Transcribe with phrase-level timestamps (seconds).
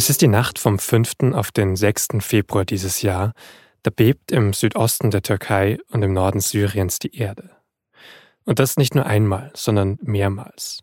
[0.00, 1.34] Es ist die Nacht vom 5.
[1.34, 2.08] auf den 6.
[2.20, 3.34] Februar dieses Jahr.
[3.82, 7.50] Da bebt im Südosten der Türkei und im Norden Syriens die Erde.
[8.46, 10.80] Und das nicht nur einmal, sondern mehrmals.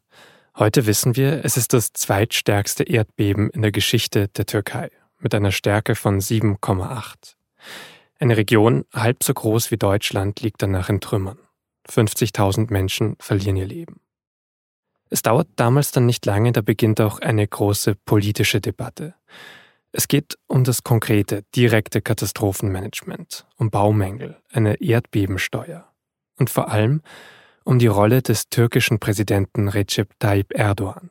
[0.55, 5.51] Heute wissen wir, es ist das zweitstärkste Erdbeben in der Geschichte der Türkei mit einer
[5.51, 7.33] Stärke von 7,8.
[8.19, 11.39] Eine Region halb so groß wie Deutschland liegt danach in Trümmern.
[11.89, 13.99] 50.000 Menschen verlieren ihr Leben.
[15.09, 19.15] Es dauert damals dann nicht lange, da beginnt auch eine große politische Debatte.
[19.91, 25.87] Es geht um das konkrete, direkte Katastrophenmanagement, um Baumängel, eine Erdbebensteuer
[26.37, 27.01] und vor allem
[27.63, 31.09] um die Rolle des türkischen Präsidenten Recep Tayyip Erdogan.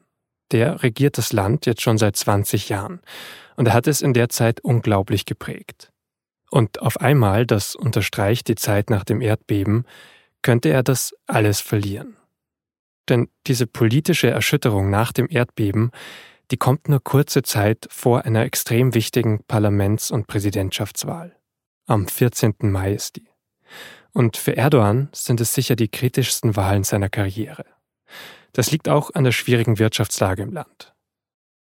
[0.53, 3.01] Der regiert das Land jetzt schon seit 20 Jahren
[3.57, 5.91] und er hat es in der Zeit unglaublich geprägt.
[6.51, 9.85] Und auf einmal, das unterstreicht die Zeit nach dem Erdbeben,
[10.43, 12.17] könnte er das alles verlieren.
[13.09, 15.91] Denn diese politische Erschütterung nach dem Erdbeben,
[16.51, 21.37] die kommt nur kurze Zeit vor einer extrem wichtigen Parlaments- und Präsidentschaftswahl.
[21.87, 22.55] Am 14.
[22.61, 23.29] Mai ist die.
[24.13, 27.65] Und für Erdogan sind es sicher die kritischsten Wahlen seiner Karriere.
[28.53, 30.95] Das liegt auch an der schwierigen Wirtschaftslage im Land.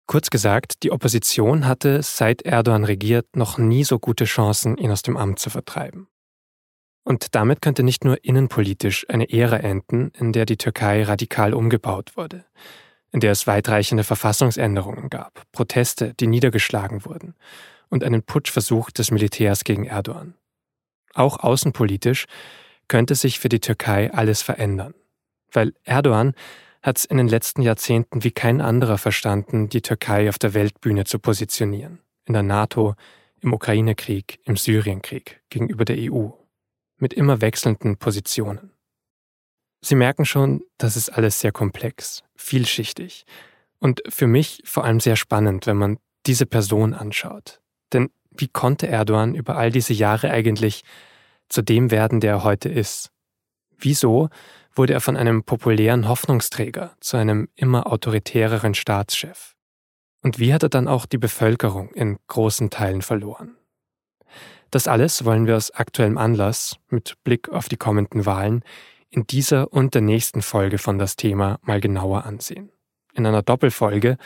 [0.06, 5.02] Kurz gesagt, die Opposition hatte, seit Erdogan regiert, noch nie so gute Chancen, ihn aus
[5.02, 6.08] dem Amt zu vertreiben.
[7.05, 12.17] Und damit könnte nicht nur innenpolitisch eine Ära enden, in der die Türkei radikal umgebaut
[12.17, 12.45] wurde,
[13.11, 17.34] in der es weitreichende Verfassungsänderungen gab, Proteste, die niedergeschlagen wurden
[17.89, 20.34] und einen Putschversuch des Militärs gegen Erdogan.
[21.14, 22.27] Auch außenpolitisch
[22.89, 24.95] könnte sich für die Türkei alles verändern,
[25.50, 26.34] weil Erdogan
[26.83, 31.05] hat es in den letzten Jahrzehnten wie kein anderer verstanden, die Türkei auf der Weltbühne
[31.05, 32.95] zu positionieren, in der NATO,
[33.41, 36.30] im Ukraine-Krieg, im Syrienkrieg, gegenüber der EU
[37.03, 38.70] mit immer wechselnden Positionen.
[39.84, 43.25] Sie merken schon, das ist alles sehr komplex, vielschichtig
[43.81, 47.61] und für mich vor allem sehr spannend, wenn man diese Person anschaut.
[47.92, 50.84] Denn wie konnte Erdogan über all diese Jahre eigentlich
[51.48, 53.11] zu dem werden, der er heute ist?
[53.77, 54.29] Wieso
[54.73, 59.57] wurde er von einem populären Hoffnungsträger zu einem immer autoritäreren Staatschef?
[60.23, 63.57] Und wie hat er dann auch die Bevölkerung in großen Teilen verloren?
[64.72, 68.64] Das alles wollen wir aus aktuellem Anlass mit Blick auf die kommenden Wahlen
[69.10, 72.72] in dieser und der nächsten Folge von das Thema mal genauer ansehen.
[73.12, 74.16] In einer Doppelfolge,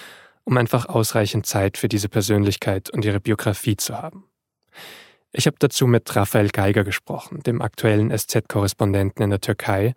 [0.44, 4.22] um einfach ausreichend Zeit für diese Persönlichkeit und ihre Biografie zu haben.
[5.32, 9.96] Ich habe dazu mit Raphael Geiger gesprochen, dem aktuellen SZ-Korrespondenten in der Türkei,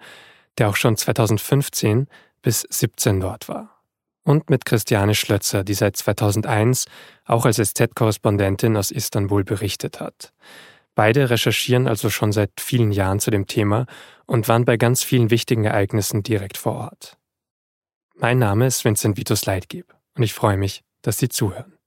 [0.57, 2.07] der auch schon 2015
[2.41, 3.78] bis 17 dort war
[4.29, 6.85] und mit Christiane Schlötzer, die seit 2001
[7.25, 10.33] auch als SZ-Korrespondentin aus Istanbul berichtet hat.
[10.93, 13.87] Beide recherchieren also schon seit vielen Jahren zu dem Thema
[14.27, 17.17] und waren bei ganz vielen wichtigen Ereignissen direkt vor Ort.
[18.13, 21.78] Mein Name ist Vincent Vitus Leitgeb und ich freue mich, dass Sie zuhören.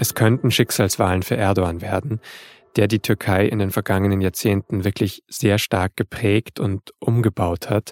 [0.00, 2.20] Es könnten Schicksalswahlen für Erdogan werden,
[2.74, 7.90] der die Türkei in den vergangenen Jahrzehnten wirklich sehr stark geprägt und umgebaut hat.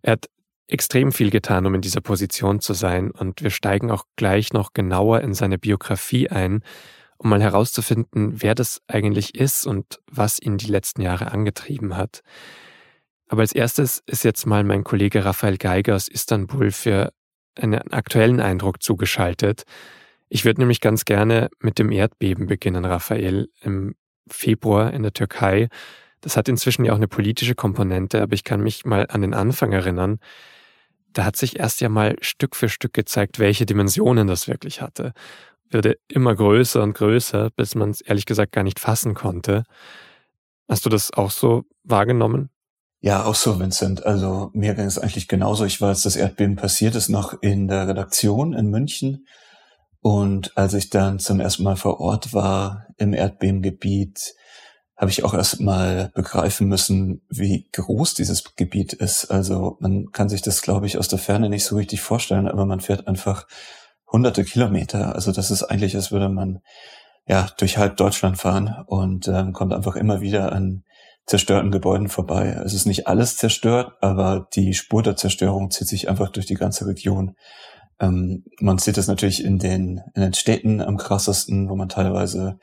[0.00, 0.30] Er hat
[0.68, 4.72] extrem viel getan, um in dieser Position zu sein, und wir steigen auch gleich noch
[4.72, 6.62] genauer in seine Biografie ein,
[7.18, 12.22] um mal herauszufinden, wer das eigentlich ist und was ihn die letzten Jahre angetrieben hat.
[13.28, 17.12] Aber als erstes ist jetzt mal mein Kollege Raphael Geiger aus Istanbul für
[17.54, 19.64] einen aktuellen Eindruck zugeschaltet.
[20.28, 23.94] Ich würde nämlich ganz gerne mit dem Erdbeben beginnen, Raphael, im
[24.28, 25.68] Februar in der Türkei.
[26.20, 29.34] Das hat inzwischen ja auch eine politische Komponente, aber ich kann mich mal an den
[29.34, 30.18] Anfang erinnern.
[31.12, 35.12] Da hat sich erst ja mal Stück für Stück gezeigt, welche Dimensionen das wirklich hatte.
[35.70, 39.64] Wurde immer größer und größer, bis man es ehrlich gesagt gar nicht fassen konnte.
[40.68, 42.48] Hast du das auch so wahrgenommen?
[43.00, 44.06] Ja, auch so, Vincent.
[44.06, 45.66] Also mir ging es eigentlich genauso.
[45.66, 49.26] Ich war, als das Erdbeben passiert ist, noch in der Redaktion in München
[50.04, 54.34] und als ich dann zum ersten Mal vor Ort war im Erdbebengebiet,
[54.98, 59.30] habe ich auch erst mal begreifen müssen, wie groß dieses Gebiet ist.
[59.30, 62.66] Also man kann sich das, glaube ich, aus der Ferne nicht so richtig vorstellen, aber
[62.66, 63.46] man fährt einfach
[64.12, 65.14] hunderte Kilometer.
[65.14, 66.60] Also das ist eigentlich, als würde man
[67.26, 70.84] ja durch halb Deutschland fahren und ähm, kommt einfach immer wieder an
[71.24, 72.60] zerstörten Gebäuden vorbei.
[72.62, 76.56] Es ist nicht alles zerstört, aber die Spur der Zerstörung zieht sich einfach durch die
[76.56, 77.36] ganze Region.
[78.00, 82.58] Ähm, man sieht es natürlich in den, in den Städten am krassesten, wo man teilweise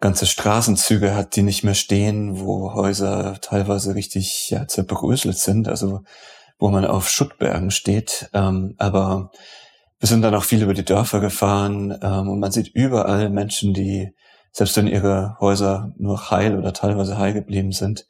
[0.00, 6.02] ganze Straßenzüge hat, die nicht mehr stehen, wo Häuser teilweise richtig ja, zerbröselt sind, also
[6.58, 8.28] wo man auf Schuttbergen steht.
[8.34, 9.30] Ähm, aber
[10.00, 13.72] wir sind dann auch viel über die Dörfer gefahren ähm, und man sieht überall Menschen,
[13.72, 14.12] die,
[14.50, 18.06] selbst wenn ihre Häuser nur heil oder teilweise heil geblieben sind,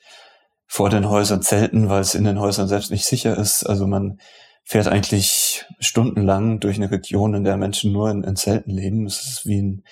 [0.67, 3.65] vor den Häusern zelten, weil es in den Häusern selbst nicht sicher ist.
[3.65, 4.19] Also man
[4.65, 9.07] fährt eigentlich stundenlang durch eine Region, in der Menschen nur in, in Zelten leben.
[9.07, 9.85] Es ist wie ein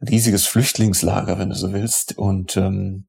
[0.00, 2.16] riesiges Flüchtlingslager, wenn du so willst.
[2.18, 3.06] Und ähm,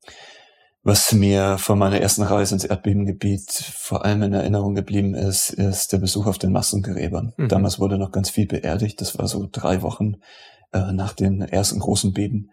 [0.84, 5.92] was mir von meiner ersten Reise ins Erdbebengebiet vor allem in Erinnerung geblieben ist, ist
[5.92, 7.34] der Besuch auf den Massengräbern.
[7.36, 7.50] Mhm.
[7.50, 9.02] Damals wurde noch ganz viel beerdigt.
[9.02, 10.16] Das war so drei Wochen
[10.72, 12.52] äh, nach den ersten großen Beben.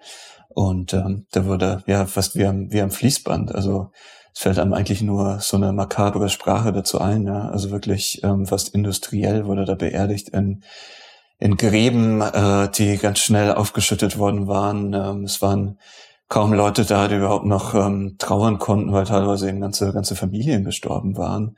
[0.49, 3.55] Und ähm, da wurde ja fast wie am, wie am Fließband.
[3.55, 3.91] Also
[4.35, 7.25] es fällt einem eigentlich nur so eine makabre Sprache dazu ein.
[7.25, 7.49] Ja?
[7.51, 10.65] Also wirklich ähm, fast industriell wurde da beerdigt in,
[11.39, 14.93] in Gräben, äh, die ganz schnell aufgeschüttet worden waren.
[14.93, 15.79] Ähm, es waren
[16.29, 20.65] kaum Leute da, die überhaupt noch ähm, trauern konnten, weil teilweise eben ganze, ganze Familien
[20.65, 21.57] gestorben waren.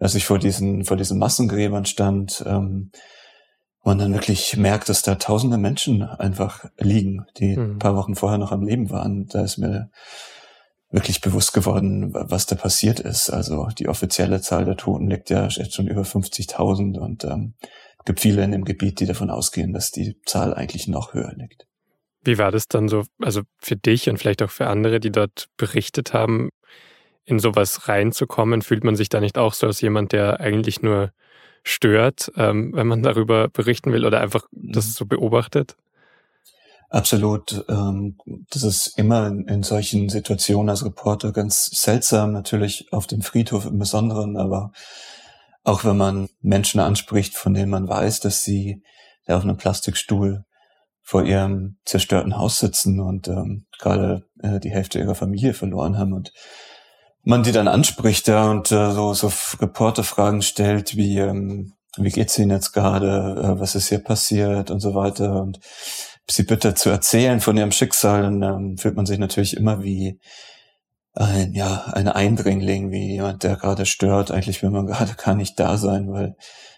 [0.00, 2.90] Als ich vor diesen, vor diesen Massengräbern stand, ähm,
[3.84, 7.74] man dann wirklich merkt, dass da tausende Menschen einfach liegen, die mhm.
[7.74, 9.26] ein paar Wochen vorher noch am Leben waren.
[9.28, 9.90] Da ist mir
[10.96, 13.28] wirklich bewusst geworden, was da passiert ist.
[13.30, 17.54] Also die offizielle Zahl der Toten liegt ja jetzt schon über 50.000 und ähm,
[18.06, 21.66] gibt viele in dem Gebiet, die davon ausgehen, dass die Zahl eigentlich noch höher liegt.
[22.24, 25.48] Wie war das dann so, also für dich und vielleicht auch für andere, die dort
[25.58, 26.48] berichtet haben,
[27.24, 28.62] in sowas reinzukommen?
[28.62, 31.12] Fühlt man sich da nicht auch so als jemand, der eigentlich nur
[31.62, 34.90] stört, ähm, wenn man darüber berichten will oder einfach das mhm.
[34.92, 35.76] so beobachtet?
[36.88, 37.64] Absolut.
[37.68, 38.16] Ähm,
[38.50, 43.78] das ist immer in solchen Situationen als Reporter ganz seltsam, natürlich auf dem Friedhof im
[43.78, 44.70] Besonderen, aber
[45.64, 48.82] auch wenn man Menschen anspricht, von denen man weiß, dass sie
[49.26, 50.44] auf einem Plastikstuhl
[51.02, 56.12] vor ihrem zerstörten Haus sitzen und ähm, gerade äh, die Hälfte ihrer Familie verloren haben
[56.12, 56.32] und
[57.22, 62.38] man die dann anspricht ja, und äh, so, so Reporterfragen stellt, wie ähm, wie geht's
[62.38, 64.70] Ihnen jetzt gerade, äh, was ist hier passiert?
[64.70, 65.40] Und so weiter.
[65.40, 65.60] Und
[66.28, 70.18] sie bitte zu erzählen von ihrem Schicksal, dann ähm, fühlt man sich natürlich immer wie
[71.12, 74.30] ein, ja, ein Eindringling, wie jemand, der gerade stört.
[74.30, 76.36] Eigentlich will man gerade gar nicht da sein, weil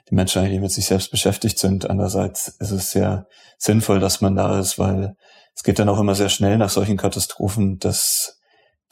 [0.09, 1.91] die Menschen eigentlich mit sich selbst beschäftigt sind.
[1.91, 3.27] Andererseits ist es sehr
[3.59, 5.17] sinnvoll, dass man da ist, weil
[5.55, 8.39] es geht dann auch immer sehr schnell nach solchen Katastrophen, dass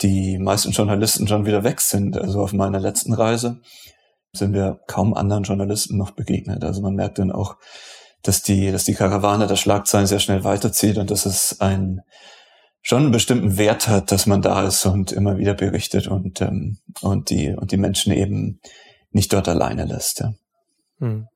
[0.03, 2.19] die meisten Journalisten schon wieder weg sind.
[2.19, 3.61] Also auf meiner letzten Reise
[4.33, 6.65] sind wir kaum anderen Journalisten noch begegnet.
[6.65, 7.57] Also man merkt dann auch,
[8.27, 12.03] dass die, dass die Karawane der Schlagzeilen sehr schnell weiterzieht und dass es ein
[12.83, 16.79] schon einen bestimmten Wert hat, dass man da ist und immer wieder berichtet und ähm,
[17.01, 18.61] und die und die Menschen eben
[19.11, 20.21] nicht dort alleine lässt.
[20.21, 20.35] Ja.
[21.01, 21.27] Hm.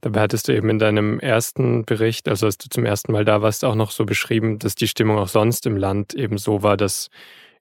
[0.00, 3.42] Dabei hattest du eben in deinem ersten Bericht, also als du zum ersten Mal da
[3.42, 6.76] warst, auch noch so beschrieben, dass die Stimmung auch sonst im Land eben so war,
[6.76, 7.10] dass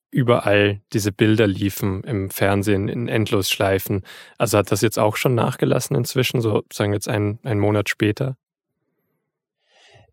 [0.10, 4.04] überall diese Bilder liefen im Fernsehen in Endlosschleifen.
[4.38, 7.89] Also hat das jetzt auch schon nachgelassen inzwischen, so sagen wir jetzt einen, einen Monat
[7.89, 8.38] später?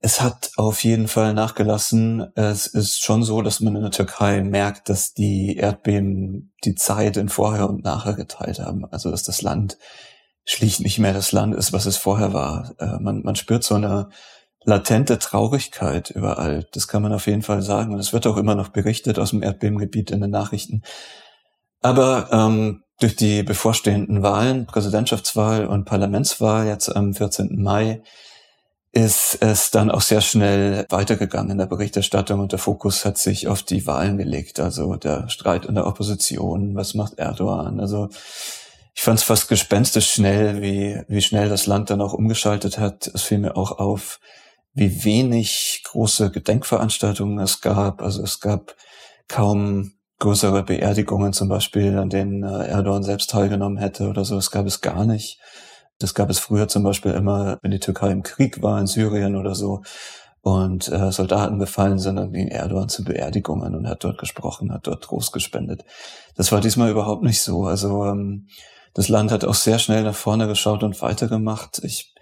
[0.04, 2.30] Es hat auf jeden Fall nachgelassen.
[2.34, 7.16] Es ist schon so, dass man in der Türkei merkt, dass die Erdbeben die Zeit
[7.16, 8.84] in vorher und nachher geteilt haben.
[8.84, 9.78] Also dass das Land
[10.44, 12.74] schlicht nicht mehr das Land ist, was es vorher war.
[12.78, 14.10] Äh, man, man spürt so eine
[14.66, 16.68] latente Traurigkeit überall.
[16.72, 17.94] Das kann man auf jeden Fall sagen.
[17.94, 20.82] Und es wird auch immer noch berichtet aus dem Erdbebengebiet in den Nachrichten.
[21.80, 27.62] Aber ähm, durch die bevorstehenden Wahlen, Präsidentschaftswahl und Parlamentswahl jetzt am 14.
[27.62, 28.02] Mai,
[28.94, 33.48] ist es dann auch sehr schnell weitergegangen in der Berichterstattung und der Fokus hat sich
[33.48, 34.60] auf die Wahlen gelegt.
[34.60, 37.80] Also der Streit in der Opposition, was macht Erdogan?
[37.80, 38.08] Also
[38.94, 43.08] ich fand es fast gespenstisch schnell, wie, wie schnell das Land dann auch umgeschaltet hat.
[43.12, 44.20] Es fiel mir auch auf,
[44.74, 48.00] wie wenig große Gedenkveranstaltungen es gab.
[48.00, 48.76] Also es gab
[49.26, 54.36] kaum größere Beerdigungen zum Beispiel, an denen äh, Erdogan selbst teilgenommen hätte oder so.
[54.36, 55.40] Das gab es gar nicht.
[55.98, 59.36] Das gab es früher zum Beispiel immer, wenn die Türkei im Krieg war, in Syrien
[59.36, 59.82] oder so,
[60.44, 64.86] und äh, Soldaten gefallen sind, dann ging Erdogan zu Beerdigungen und hat dort gesprochen, hat
[64.86, 65.86] dort Trost gespendet.
[66.36, 67.64] Das war diesmal überhaupt nicht so.
[67.64, 68.48] Also ähm,
[68.92, 71.80] das Land hat auch sehr schnell nach vorne geschaut und weitergemacht.
[71.82, 72.14] Ich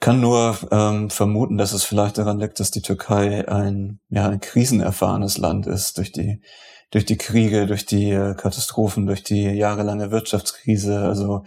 [0.00, 4.40] kann nur ähm, vermuten, dass es vielleicht daran liegt, dass die Türkei ein, ja, ein
[4.40, 6.42] krisenerfahrenes Land ist durch die,
[6.90, 11.02] durch die Kriege, durch die äh, Katastrophen, durch die jahrelange Wirtschaftskrise.
[11.02, 11.44] Also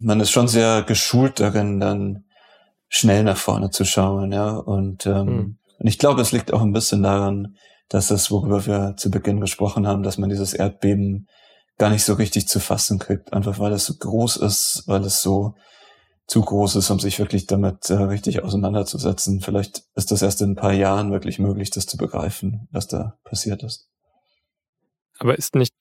[0.00, 2.24] man ist schon sehr geschult darin, dann
[2.88, 4.56] schnell nach vorne zu schauen, ja.
[4.56, 5.58] Und, ähm, mhm.
[5.78, 7.56] und ich glaube, es liegt auch ein bisschen daran,
[7.88, 11.28] dass es, worüber wir zu Beginn gesprochen haben, dass man dieses Erdbeben
[11.78, 15.22] gar nicht so richtig zu fassen kriegt, einfach weil es so groß ist, weil es
[15.22, 15.54] so
[16.26, 19.40] zu groß ist, um sich wirklich damit äh, richtig auseinanderzusetzen.
[19.40, 23.18] Vielleicht ist das erst in ein paar Jahren wirklich möglich, das zu begreifen, was da
[23.24, 23.88] passiert ist.
[25.18, 25.74] Aber ist nicht,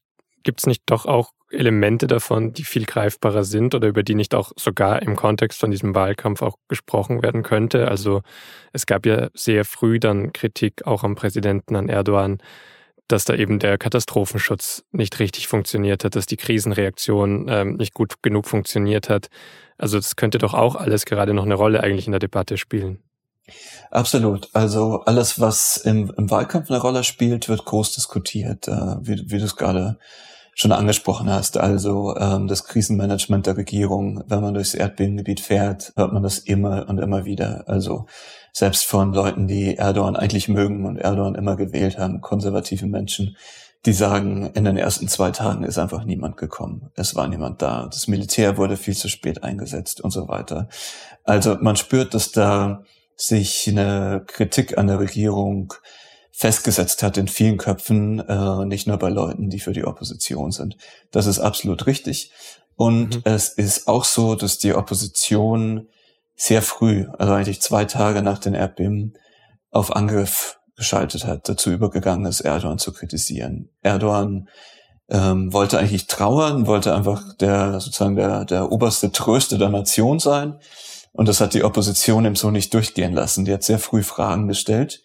[0.43, 4.35] gibt es nicht doch auch Elemente davon, die viel greifbarer sind oder über die nicht
[4.35, 7.87] auch sogar im Kontext von diesem Wahlkampf auch gesprochen werden könnte?
[7.87, 8.21] Also
[8.73, 12.37] es gab ja sehr früh dann Kritik auch am Präsidenten, an Erdogan,
[13.07, 18.21] dass da eben der Katastrophenschutz nicht richtig funktioniert hat, dass die Krisenreaktion ähm, nicht gut
[18.21, 19.27] genug funktioniert hat.
[19.77, 22.99] Also das könnte doch auch alles gerade noch eine Rolle eigentlich in der Debatte spielen.
[23.89, 24.49] Absolut.
[24.53, 29.39] Also alles, was im, im Wahlkampf eine Rolle spielt, wird groß diskutiert, äh, wie, wie
[29.39, 29.97] du es gerade
[30.59, 31.57] schon angesprochen hast.
[31.57, 36.89] Also ähm, das Krisenmanagement der Regierung, wenn man durchs Erdbebengebiet fährt, hört man das immer
[36.89, 37.63] und immer wieder.
[37.67, 38.07] Also
[38.51, 43.37] selbst von Leuten, die Erdogan eigentlich mögen und Erdogan immer gewählt haben, konservative Menschen,
[43.85, 46.91] die sagen, in den ersten zwei Tagen ist einfach niemand gekommen.
[46.95, 47.85] Es war niemand da.
[47.85, 50.67] Das Militär wurde viel zu spät eingesetzt und so weiter.
[51.23, 52.83] Also man spürt, dass da
[53.15, 55.73] sich eine Kritik an der Regierung
[56.31, 60.77] festgesetzt hat in vielen Köpfen, äh, nicht nur bei Leuten, die für die Opposition sind.
[61.11, 62.31] Das ist absolut richtig.
[62.75, 63.21] Und mhm.
[63.25, 65.87] es ist auch so, dass die Opposition
[66.35, 69.17] sehr früh, also eigentlich zwei Tage nach den Erdbeben,
[69.71, 73.69] auf Angriff geschaltet hat, dazu übergegangen ist, Erdogan zu kritisieren.
[73.81, 74.47] Erdogan
[75.09, 80.57] ähm, wollte eigentlich trauern, wollte einfach der sozusagen der, der oberste Tröster der Nation sein.
[81.11, 83.43] Und das hat die Opposition ihm so nicht durchgehen lassen.
[83.43, 85.01] Die hat sehr früh Fragen gestellt.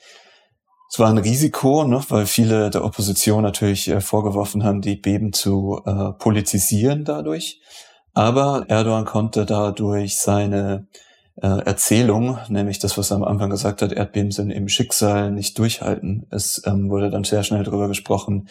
[0.94, 5.32] Es war ein Risiko, ne, weil viele der Opposition natürlich äh, vorgeworfen haben, die Beben
[5.32, 7.60] zu äh, politisieren dadurch.
[8.12, 10.86] Aber Erdogan konnte dadurch seine
[11.42, 15.58] äh, Erzählung, nämlich das, was er am Anfang gesagt hat, Erdbeben sind im Schicksal nicht
[15.58, 16.28] durchhalten.
[16.30, 18.48] Es ähm, wurde dann sehr schnell darüber gesprochen,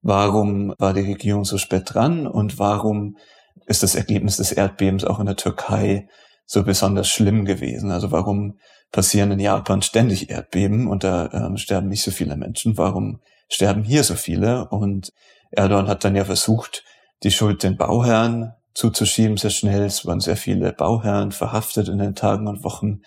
[0.00, 3.18] warum war die Regierung so spät dran und warum
[3.66, 6.08] ist das Ergebnis des Erdbebens auch in der Türkei
[6.46, 7.90] so besonders schlimm gewesen.
[7.90, 8.54] Also warum
[8.94, 12.78] passieren in Japan ständig Erdbeben und da ähm, sterben nicht so viele Menschen?
[12.78, 14.68] Warum sterben hier so viele?
[14.68, 15.12] Und
[15.50, 16.84] Erdogan hat dann ja versucht,
[17.24, 19.82] die Schuld den Bauherren zuzuschieben, sehr schnell.
[19.82, 23.00] Es waren sehr viele Bauherren verhaftet in den Tagen und Wochen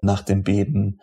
[0.00, 0.98] nach dem Beben.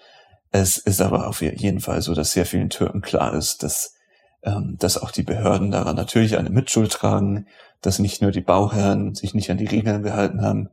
[0.49, 3.93] Es ist aber auf jeden Fall so, dass sehr vielen Türken klar ist, dass,
[4.41, 7.45] ähm, dass auch die Behörden daran natürlich eine Mitschuld tragen,
[7.81, 10.69] dass nicht nur die Bauherren sich nicht an die Regeln gehalten haben,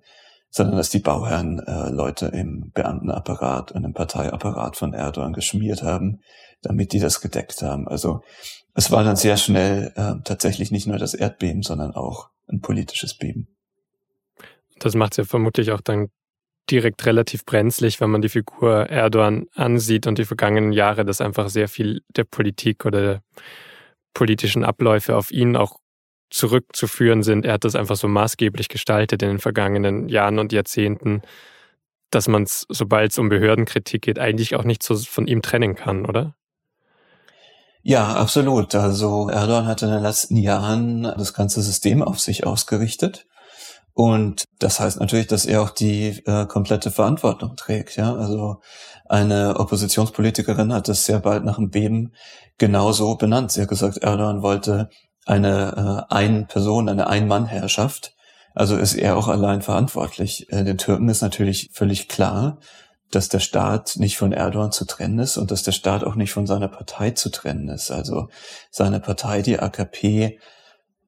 [0.50, 6.20] sondern dass die Bauherren äh, Leute im Beamtenapparat und im Parteiapparat von Erdogan geschmiert haben,
[6.62, 7.86] damit die das gedeckt haben.
[7.86, 8.22] Also
[8.74, 13.16] es war dann sehr schnell äh, tatsächlich nicht nur das Erdbeben, sondern auch ein politisches
[13.16, 13.48] Beben.
[14.78, 16.08] Das macht es ja vermutlich auch dann
[16.70, 21.48] direkt relativ brenzlig, wenn man die Figur Erdogan ansieht und die vergangenen Jahre, dass einfach
[21.48, 23.22] sehr viel der Politik oder der
[24.14, 25.78] politischen Abläufe auf ihn auch
[26.30, 27.44] zurückzuführen sind.
[27.44, 31.22] Er hat das einfach so maßgeblich gestaltet in den vergangenen Jahren und Jahrzehnten,
[32.10, 35.74] dass man es, sobald es um Behördenkritik geht, eigentlich auch nicht so von ihm trennen
[35.74, 36.34] kann, oder?
[37.82, 38.74] Ja, absolut.
[38.74, 43.26] Also Erdogan hat in den letzten Jahren das ganze System auf sich ausgerichtet.
[43.94, 47.96] Und das heißt natürlich, dass er auch die äh, komplette Verantwortung trägt.
[47.96, 48.60] Ja, also
[49.08, 52.12] eine Oppositionspolitikerin hat das sehr bald nach dem Beben
[52.58, 53.50] genauso benannt.
[53.50, 54.90] Sie hat gesagt, Erdogan wollte
[55.28, 58.14] eine äh, Ein-Person, eine Ein-Mann-Herrschaft.
[58.54, 60.50] Also ist er auch allein verantwortlich.
[60.50, 62.58] Äh, den Türken ist natürlich völlig klar,
[63.10, 66.32] dass der Staat nicht von Erdogan zu trennen ist und dass der Staat auch nicht
[66.32, 67.90] von seiner Partei zu trennen ist.
[67.90, 68.28] Also
[68.70, 70.38] seine Partei, die AKP,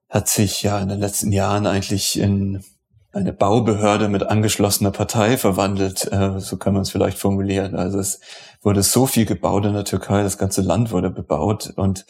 [0.08, 2.64] hat sich ja in den letzten Jahren eigentlich in
[3.12, 7.74] eine Baubehörde mit angeschlossener Partei verwandelt, äh, so kann man es vielleicht formulieren.
[7.74, 8.20] Also es
[8.62, 12.06] wurde so viel gebaut in der Türkei, das ganze Land wurde bebaut und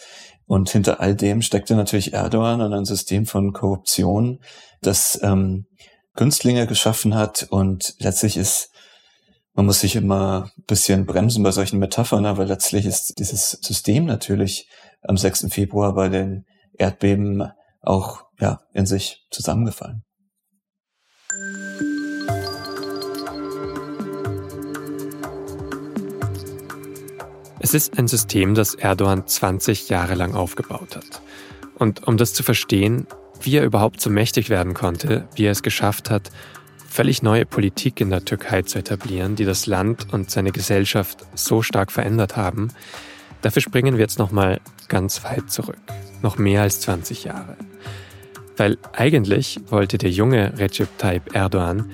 [0.50, 4.40] und hinter all dem steckte natürlich Erdogan und ein System von Korruption,
[4.82, 5.66] das ähm,
[6.16, 7.46] Günstlinge geschaffen hat.
[7.50, 8.72] Und letztlich ist,
[9.54, 14.06] man muss sich immer ein bisschen bremsen bei solchen Metaphern, aber letztlich ist dieses System
[14.06, 14.68] natürlich
[15.02, 15.46] am 6.
[15.50, 16.44] Februar bei den
[16.76, 17.48] Erdbeben
[17.80, 20.02] auch ja, in sich zusammengefallen.
[27.70, 31.22] Es ist ein System, das Erdogan 20 Jahre lang aufgebaut hat.
[31.76, 33.06] Und um das zu verstehen,
[33.42, 36.32] wie er überhaupt so mächtig werden konnte, wie er es geschafft hat,
[36.88, 41.62] völlig neue Politik in der Türkei zu etablieren, die das Land und seine Gesellschaft so
[41.62, 42.72] stark verändert haben,
[43.40, 45.78] dafür springen wir jetzt nochmal ganz weit zurück,
[46.22, 47.56] noch mehr als 20 Jahre.
[48.56, 51.88] Weil eigentlich wollte der junge Recep Tayyip Erdogan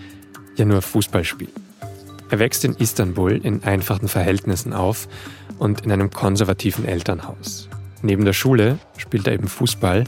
[0.57, 1.53] ja nur Fußball spielen.
[2.31, 5.07] Er wächst in Istanbul in einfachen Verhältnissen auf
[5.59, 7.69] und in einem konservativen Elternhaus.
[8.03, 10.05] Neben der Schule spielt er eben Fußball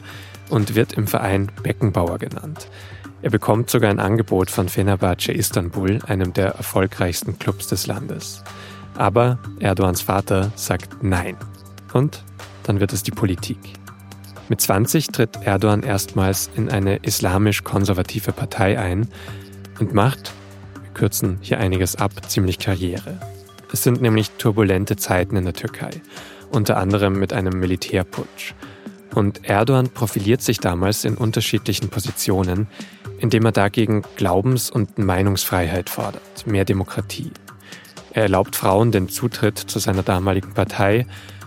[0.50, 2.68] und wird im Verein Beckenbauer genannt.
[3.20, 8.44] Er bekommt sogar ein Angebot von Fenerbahce Istanbul, einem der erfolgreichsten Clubs des Landes.
[8.96, 11.36] Aber Erdogans Vater sagt Nein.
[11.92, 12.22] Und
[12.62, 13.58] dann wird es die Politik.
[14.48, 19.08] Mit 20 tritt Erdogan erstmals in eine islamisch-konservative Partei ein
[19.80, 20.32] und macht,
[20.82, 23.20] wir kürzen hier einiges ab, ziemlich Karriere.
[23.72, 25.90] Es sind nämlich turbulente Zeiten in der Türkei,
[26.50, 28.54] unter anderem mit einem Militärputsch.
[29.14, 32.66] Und Erdogan profiliert sich damals in unterschiedlichen Positionen,
[33.18, 37.32] indem er dagegen Glaubens- und Meinungsfreiheit fordert, mehr Demokratie.
[38.12, 41.06] Er erlaubt Frauen den Zutritt zu seiner damaligen Partei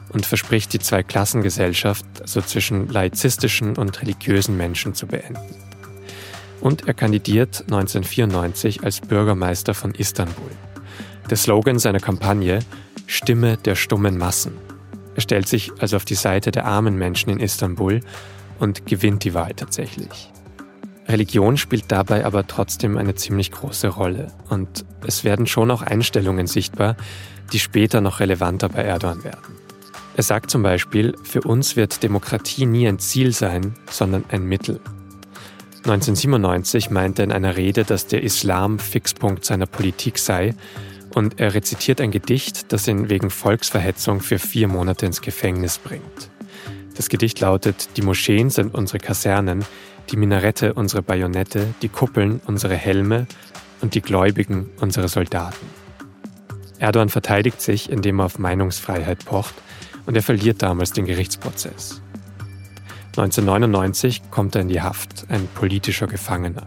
[0.10, 5.40] und verspricht die Zweiklassengesellschaft, also zwischen laizistischen und religiösen Menschen, zu beenden.
[6.60, 10.52] Und er kandidiert 1994 als Bürgermeister von Istanbul.
[11.32, 12.60] Der Slogan seiner Kampagne
[13.08, 14.52] Stimme der stummen Massen.
[15.16, 18.02] Er stellt sich also auf die Seite der armen Menschen in Istanbul
[18.60, 20.30] und gewinnt die Wahl tatsächlich.
[21.08, 26.48] Religion spielt dabei aber trotzdem eine ziemlich große Rolle und es werden schon auch Einstellungen
[26.48, 26.98] sichtbar,
[27.54, 29.56] die später noch relevanter bei Erdogan werden.
[30.18, 34.82] Er sagt zum Beispiel, für uns wird Demokratie nie ein Ziel sein, sondern ein Mittel.
[35.86, 40.56] 1997 meinte er in einer Rede, dass der Islam Fixpunkt seiner Politik sei
[41.16, 46.30] und er rezitiert ein Gedicht, das ihn wegen Volksverhetzung für vier Monate ins Gefängnis bringt.
[46.96, 49.66] Das Gedicht lautet, die Moscheen sind unsere Kasernen,
[50.10, 53.28] die Minarette unsere Bajonette, die Kuppeln unsere Helme
[53.82, 55.66] und die Gläubigen unsere Soldaten.
[56.80, 59.54] Erdogan verteidigt sich, indem er auf Meinungsfreiheit pocht
[60.06, 62.02] und er verliert damals den Gerichtsprozess.
[63.18, 66.66] 1999 kommt er in die Haft, ein politischer Gefangener.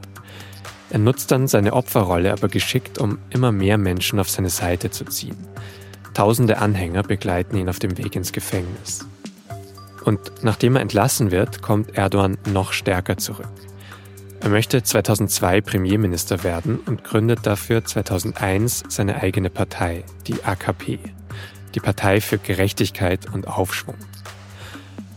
[0.95, 5.05] Er nutzt dann seine Opferrolle aber geschickt, um immer mehr Menschen auf seine Seite zu
[5.05, 5.37] ziehen.
[6.15, 9.05] Tausende Anhänger begleiten ihn auf dem Weg ins Gefängnis.
[10.05, 13.51] Und nachdem er entlassen wird, kommt Erdogan noch stärker zurück.
[14.39, 21.01] Er möchte 2002 Premierminister werden und gründet dafür 2001 seine eigene Partei, die AKP
[21.75, 23.97] die Partei für Gerechtigkeit und Aufschwung.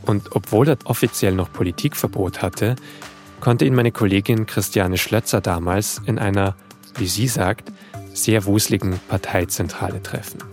[0.08, 2.78] Und obwohl er offiziell noch Politikverbot hatte,
[3.48, 6.58] konnte ihn meine Kollegin Christiane Schlötzer damals in einer,
[6.98, 7.72] wie sie sagt,
[8.14, 10.44] sehr wuseligen Parteizentrale treffen.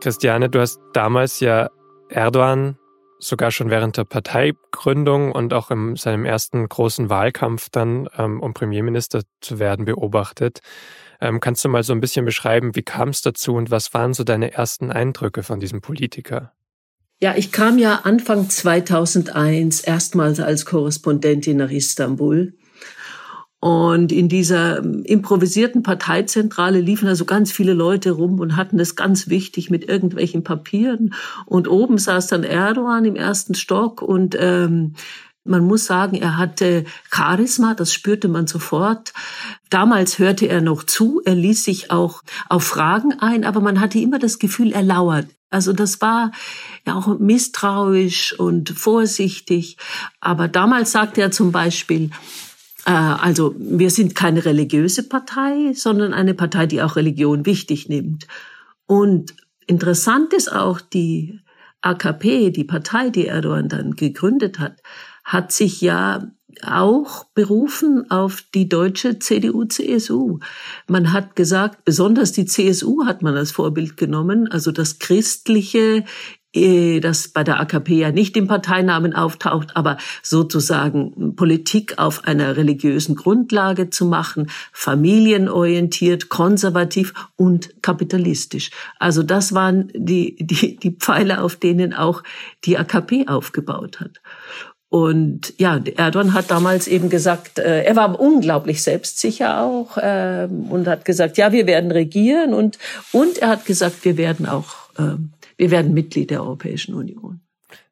[0.00, 1.68] Christiane, du hast damals ja
[2.08, 2.78] Erdogan
[3.18, 8.54] sogar schon während der Parteigründung und auch in seinem ersten großen Wahlkampf dann, ähm, um
[8.54, 10.60] Premierminister zu werden, beobachtet.
[11.20, 14.14] Ähm, kannst du mal so ein bisschen beschreiben, wie kam es dazu und was waren
[14.14, 16.52] so deine ersten Eindrücke von diesem Politiker?
[17.22, 22.54] Ja, ich kam ja Anfang 2001 erstmals als Korrespondentin nach Istanbul
[23.60, 28.96] und in dieser ähm, improvisierten Parteizentrale liefen also ganz viele Leute rum und hatten es
[28.96, 31.12] ganz wichtig mit irgendwelchen Papieren.
[31.44, 34.94] Und oben saß dann Erdogan im ersten Stock und ähm,
[35.44, 39.12] man muss sagen, er hatte Charisma, das spürte man sofort.
[39.70, 43.98] Damals hörte er noch zu, er ließ sich auch auf Fragen ein, aber man hatte
[43.98, 45.26] immer das Gefühl, er lauert.
[45.50, 46.30] Also das war
[46.86, 49.76] ja auch misstrauisch und vorsichtig.
[50.20, 52.10] Aber damals sagte er zum Beispiel,
[52.86, 58.28] äh, also wir sind keine religiöse Partei, sondern eine Partei, die auch Religion wichtig nimmt.
[58.86, 59.34] Und
[59.66, 61.40] interessant ist auch, die
[61.82, 64.80] AKP, die Partei, die Erdogan dann gegründet hat,
[65.30, 66.26] hat sich ja
[66.62, 70.40] auch berufen auf die deutsche CDU-CSU.
[70.88, 76.04] Man hat gesagt, besonders die CSU hat man als Vorbild genommen, also das christliche
[76.52, 82.56] äh, das bei der AKP ja nicht im Parteinamen auftaucht, aber sozusagen Politik auf einer
[82.56, 88.70] religiösen Grundlage zu machen, familienorientiert, konservativ und kapitalistisch.
[88.98, 92.24] Also das waren die, die, die Pfeiler, auf denen auch
[92.64, 94.20] die AKP aufgebaut hat.
[94.90, 100.88] Und ja, Erdogan hat damals eben gesagt, äh, er war unglaublich selbstsicher auch äh, und
[100.88, 102.76] hat gesagt, ja, wir werden regieren und
[103.12, 105.14] und er hat gesagt, wir werden auch äh,
[105.56, 107.40] wir werden Mitglied der Europäischen Union.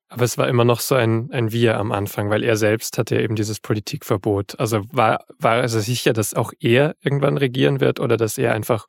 [0.09, 3.21] Aber es war immer noch so ein, ein Wir am Anfang, weil er selbst hatte
[3.21, 4.59] eben dieses Politikverbot.
[4.59, 8.87] Also war, war er sicher, dass auch er irgendwann regieren wird oder dass er einfach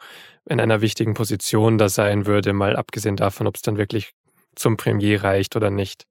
[0.50, 4.14] in einer wichtigen Position da sein würde, mal abgesehen davon, ob es dann wirklich
[4.56, 6.06] zum Premier reicht oder nicht?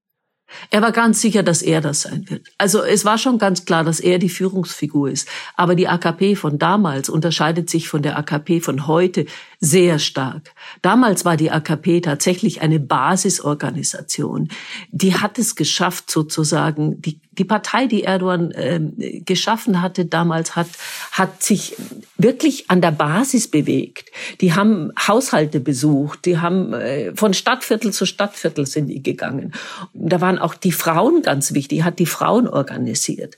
[0.71, 2.49] Er war ganz sicher, dass er das sein wird.
[2.59, 5.29] Also es war schon ganz klar, dass er die Führungsfigur ist.
[5.57, 9.27] Aber die AKP von damals unterscheidet sich von der AKP von heute
[9.61, 10.55] sehr stark.
[10.83, 14.49] Damals war die AKP tatsächlich eine Basisorganisation.
[14.93, 18.79] Die hat es geschafft, sozusagen, die, die Partei, die Erdogan äh,
[19.25, 20.69] geschaffen hatte damals, hat,
[21.11, 21.75] hat sich
[22.17, 24.13] wirklich an der Basis bewegt.
[24.41, 29.53] Die haben Haushalte besucht, die haben äh, von Stadtviertel zu Stadtviertel sind die gegangen.
[29.93, 33.37] Da waren auch die Frauen ganz wichtig, hat die Frauen organisiert.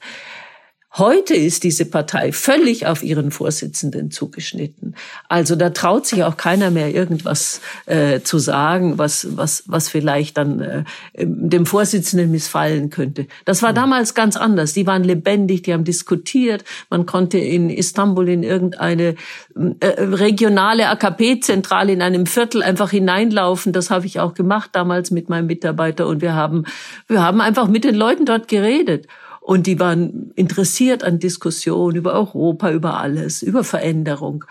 [0.94, 4.96] Heute ist diese Partei völlig auf ihren Vorsitzenden zugeschnitten.
[5.29, 10.37] Also da traut sich auch keiner mehr irgendwas äh, zu sagen, was was was vielleicht
[10.37, 13.29] dann äh, dem Vorsitzenden missfallen könnte.
[13.44, 14.72] Das war damals ganz anders.
[14.72, 16.64] Die waren lebendig, die haben diskutiert.
[16.90, 19.14] Man konnte in Istanbul in irgendeine
[19.79, 23.72] äh, regionale AKP-Zentrale in einem Viertel einfach hineinlaufen.
[23.72, 26.64] Das habe ich auch gemacht damals mit meinem Mitarbeiter und wir haben
[27.07, 29.07] wir haben einfach mit den Leuten dort geredet.
[29.40, 34.44] Und die waren interessiert an Diskussionen über Europa, über alles, über Veränderung.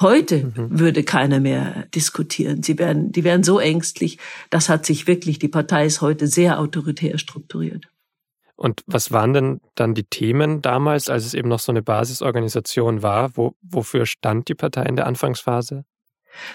[0.00, 0.78] Heute mhm.
[0.80, 2.62] würde keiner mehr diskutieren.
[2.62, 4.18] Sie werden, die wären so ängstlich.
[4.50, 7.88] Das hat sich wirklich, die Partei ist heute sehr autoritär strukturiert.
[8.56, 13.02] Und was waren denn dann die Themen damals, als es eben noch so eine Basisorganisation
[13.02, 13.36] war?
[13.36, 15.84] Wo, wofür stand die Partei in der Anfangsphase?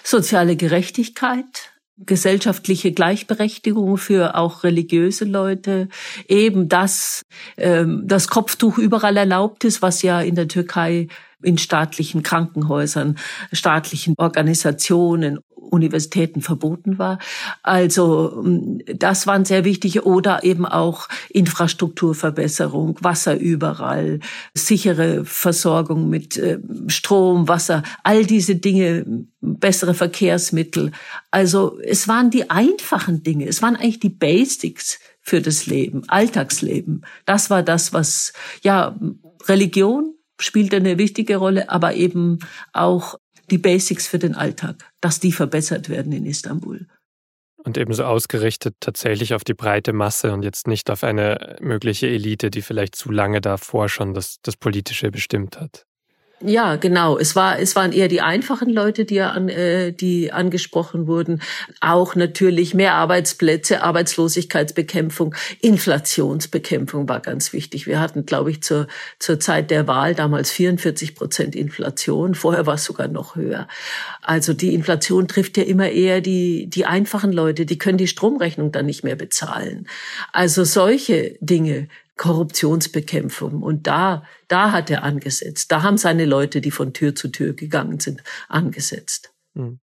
[0.02, 1.69] Soziale Gerechtigkeit,
[2.06, 5.88] gesellschaftliche Gleichberechtigung für auch religiöse Leute,
[6.28, 7.22] eben dass
[7.56, 11.08] ähm, das Kopftuch überall erlaubt ist, was ja in der Türkei
[11.42, 13.16] in staatlichen Krankenhäusern,
[13.52, 15.38] staatlichen Organisationen,
[15.70, 17.18] Universitäten verboten war.
[17.62, 24.20] Also mm, das waren sehr wichtige oder eben auch Infrastrukturverbesserung, Wasser überall,
[24.54, 30.92] sichere Versorgung mit äh, Strom, Wasser, all diese Dinge, bessere Verkehrsmittel.
[31.30, 37.04] Also es waren die einfachen Dinge, es waren eigentlich die Basics für das Leben, Alltagsleben.
[37.26, 38.98] Das war das, was ja
[39.46, 42.38] Religion spielte eine wichtige Rolle, aber eben
[42.72, 43.18] auch
[43.50, 46.86] die Basics für den Alltag, dass die verbessert werden in Istanbul.
[47.62, 52.50] Und ebenso ausgerichtet tatsächlich auf die breite Masse und jetzt nicht auf eine mögliche Elite,
[52.50, 55.84] die vielleicht zu lange davor schon das, das Politische bestimmt hat.
[56.42, 57.18] Ja, genau.
[57.18, 61.42] Es war, es waren eher die einfachen Leute, die, an, äh, die angesprochen wurden.
[61.82, 67.86] Auch natürlich mehr Arbeitsplätze, Arbeitslosigkeitsbekämpfung, Inflationsbekämpfung war ganz wichtig.
[67.86, 68.86] Wir hatten, glaube ich, zur,
[69.18, 72.34] zur Zeit der Wahl damals 44 Prozent Inflation.
[72.34, 73.68] Vorher war es sogar noch höher.
[74.22, 77.66] Also die Inflation trifft ja immer eher die, die einfachen Leute.
[77.66, 79.86] Die können die Stromrechnung dann nicht mehr bezahlen.
[80.32, 81.88] Also solche Dinge
[82.20, 83.62] Korruptionsbekämpfung.
[83.62, 85.72] Und da, da hat er angesetzt.
[85.72, 89.32] Da haben seine Leute, die von Tür zu Tür gegangen sind, angesetzt.
[89.54, 89.80] Hm.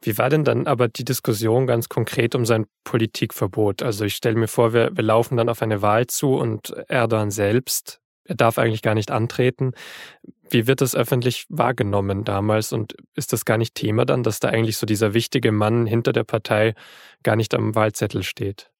[0.00, 3.82] Wie war denn dann aber die Diskussion ganz konkret um sein Politikverbot?
[3.82, 7.30] Also ich stelle mir vor, wir, wir laufen dann auf eine Wahl zu und Erdogan
[7.30, 9.72] selbst, er darf eigentlich gar nicht antreten.
[10.48, 14.48] Wie wird das öffentlich wahrgenommen damals und ist das gar nicht Thema dann, dass da
[14.48, 16.74] eigentlich so dieser wichtige Mann hinter der Partei
[17.22, 18.70] gar nicht am Wahlzettel steht?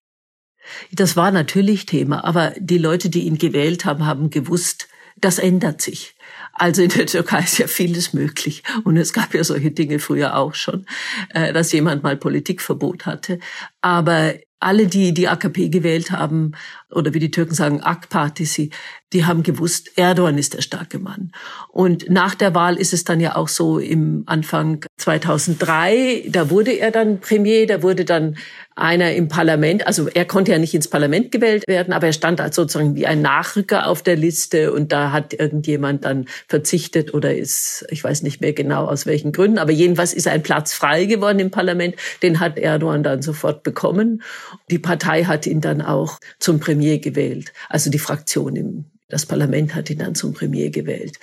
[0.93, 5.81] Das war natürlich Thema, aber die Leute, die ihn gewählt haben, haben gewusst, das ändert
[5.81, 6.15] sich.
[6.53, 8.63] Also in der Türkei ist ja vieles möglich.
[8.85, 10.87] Und es gab ja solche Dinge früher auch schon,
[11.31, 13.39] äh, dass jemand mal Politikverbot hatte.
[13.81, 16.53] Aber alle, die die AKP gewählt haben,
[16.91, 18.71] oder wie die Türken sagen, AK Partisi,
[19.13, 21.33] die haben gewusst, Erdogan ist der starke Mann.
[21.69, 26.73] Und nach der Wahl ist es dann ja auch so im Anfang 2003, da wurde
[26.73, 28.37] er dann Premier, da wurde dann
[28.75, 32.41] einer im Parlament, also er konnte ja nicht ins Parlament gewählt werden, aber er stand
[32.41, 37.37] als sozusagen wie ein Nachrücker auf der Liste und da hat irgendjemand dann verzichtet oder
[37.37, 41.05] ist, ich weiß nicht mehr genau aus welchen Gründen, aber jedenfalls ist ein Platz frei
[41.05, 44.23] geworden im Parlament, den hat Erdogan dann sofort bekommen.
[44.71, 49.75] Die Partei hat ihn dann auch zum Premier gewählt, also die Fraktion im das Parlament
[49.75, 51.19] hat ihn dann zum Premier gewählt.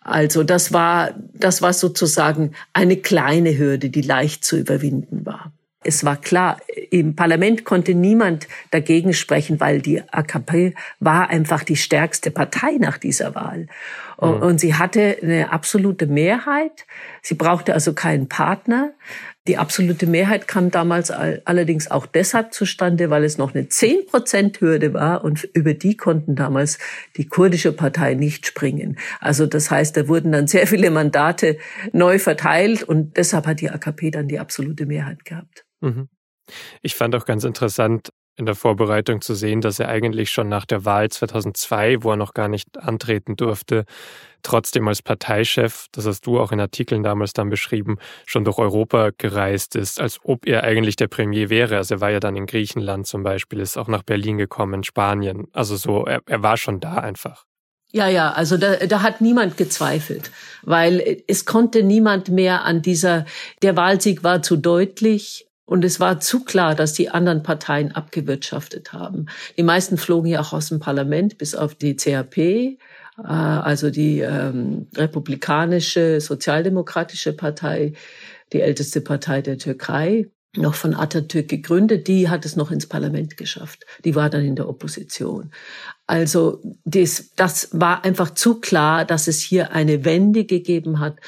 [0.00, 5.52] Also das war, das war sozusagen eine kleine Hürde, die leicht zu überwinden war.
[5.82, 11.76] Es war klar, im Parlament konnte niemand dagegen sprechen, weil die AKP war einfach die
[11.76, 13.66] stärkste Partei nach dieser Wahl.
[14.20, 14.42] Mhm.
[14.42, 16.86] Und sie hatte eine absolute Mehrheit.
[17.22, 18.92] Sie brauchte also keinen Partner.
[19.48, 25.24] Die absolute Mehrheit kam damals allerdings auch deshalb zustande, weil es noch eine 10-Prozent-Hürde war
[25.24, 26.78] und über die konnten damals
[27.16, 28.98] die kurdische Partei nicht springen.
[29.18, 31.56] Also das heißt, da wurden dann sehr viele Mandate
[31.92, 35.64] neu verteilt und deshalb hat die AKP dann die absolute Mehrheit gehabt.
[35.80, 36.08] Mhm.
[36.82, 40.64] Ich fand auch ganz interessant in der Vorbereitung zu sehen, dass er eigentlich schon nach
[40.64, 43.84] der Wahl 2002, wo er noch gar nicht antreten durfte,
[44.42, 49.10] trotzdem als Parteichef, das hast du auch in Artikeln damals dann beschrieben, schon durch Europa
[49.16, 51.76] gereist ist, als ob er eigentlich der Premier wäre.
[51.76, 55.48] Also er war ja dann in Griechenland zum Beispiel, ist auch nach Berlin gekommen, Spanien.
[55.52, 57.44] Also so, er, er war schon da einfach.
[57.92, 60.30] Ja, ja, also da, da hat niemand gezweifelt,
[60.62, 63.24] weil es konnte niemand mehr an dieser,
[63.62, 68.92] der Wahlsieg war zu deutlich, und es war zu klar, dass die anderen Parteien abgewirtschaftet
[68.92, 69.26] haben.
[69.56, 72.76] Die meisten flogen ja auch aus dem Parlament, bis auf die CHP, äh,
[73.22, 77.92] also die ähm, republikanische, sozialdemokratische Partei,
[78.52, 80.26] die älteste Partei der Türkei.
[80.56, 83.86] noch von Atatürk gegründet, die hat es noch ins Parlament geschafft.
[84.04, 85.52] Die war dann in der Opposition.
[86.08, 91.20] Also das, das war einfach zu klar, dass es hier eine Wende gegeben hat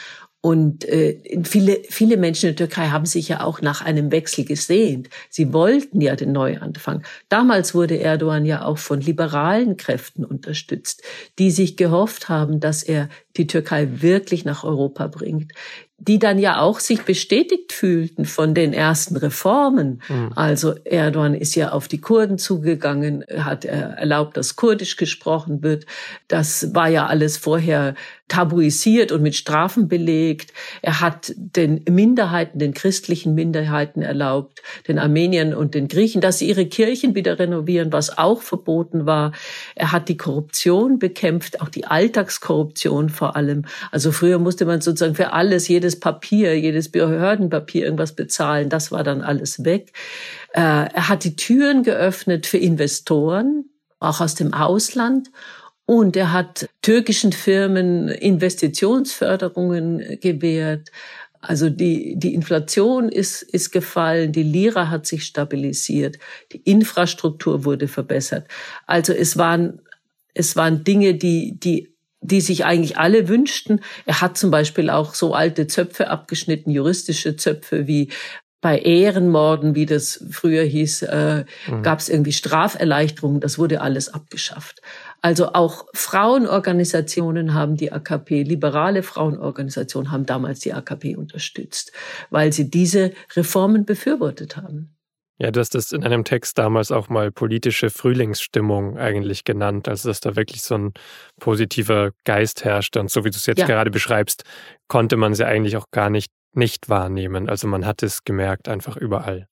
[0.44, 4.44] und äh, viele, viele Menschen in der Türkei haben sich ja auch nach einem Wechsel
[4.44, 5.08] gesehnt.
[5.30, 7.04] Sie wollten ja den Neuanfang.
[7.28, 11.04] Damals wurde Erdogan ja auch von liberalen Kräften unterstützt,
[11.38, 15.52] die sich gehofft haben, dass er die Türkei wirklich nach Europa bringt,
[15.96, 20.02] die dann ja auch sich bestätigt fühlten von den ersten Reformen.
[20.08, 20.32] Mhm.
[20.34, 25.86] Also Erdogan ist ja auf die Kurden zugegangen, hat erlaubt, dass Kurdisch gesprochen wird.
[26.26, 27.94] Das war ja alles vorher
[28.32, 30.54] tabuisiert und mit Strafen belegt.
[30.80, 36.48] Er hat den Minderheiten, den christlichen Minderheiten erlaubt, den Armeniern und den Griechen, dass sie
[36.48, 39.32] ihre Kirchen wieder renovieren, was auch verboten war.
[39.74, 43.66] Er hat die Korruption bekämpft, auch die Alltagskorruption vor allem.
[43.90, 48.70] Also früher musste man sozusagen für alles, jedes Papier, jedes Behördenpapier irgendwas bezahlen.
[48.70, 49.92] Das war dann alles weg.
[50.54, 53.66] Äh, er hat die Türen geöffnet für Investoren,
[54.00, 55.28] auch aus dem Ausland.
[55.86, 60.90] Und er hat türkischen Firmen Investitionsförderungen gewährt.
[61.40, 66.18] Also die, die Inflation ist, ist gefallen, die Lira hat sich stabilisiert,
[66.52, 68.46] die Infrastruktur wurde verbessert.
[68.86, 69.80] Also es waren,
[70.34, 71.92] es waren Dinge, die, die
[72.24, 73.80] die sich eigentlich alle wünschten.
[74.06, 78.10] Er hat zum Beispiel auch so alte Zöpfe abgeschnitten, juristische Zöpfe wie
[78.60, 81.82] bei Ehrenmorden, wie das früher hieß, äh, mhm.
[81.82, 83.40] gab es irgendwie Straferleichterungen.
[83.40, 84.80] Das wurde alles abgeschafft.
[85.22, 91.92] Also auch Frauenorganisationen haben die AKP, liberale Frauenorganisationen haben damals die AKP unterstützt,
[92.30, 94.96] weil sie diese Reformen befürwortet haben.
[95.38, 100.08] Ja, du hast das in einem Text damals auch mal politische Frühlingsstimmung eigentlich genannt, also
[100.08, 100.92] dass da wirklich so ein
[101.40, 103.00] positiver Geist herrschte.
[103.00, 103.66] Und so wie du es jetzt ja.
[103.66, 104.44] gerade beschreibst,
[104.88, 107.48] konnte man sie eigentlich auch gar nicht nicht wahrnehmen.
[107.48, 109.48] Also man hat es gemerkt einfach überall.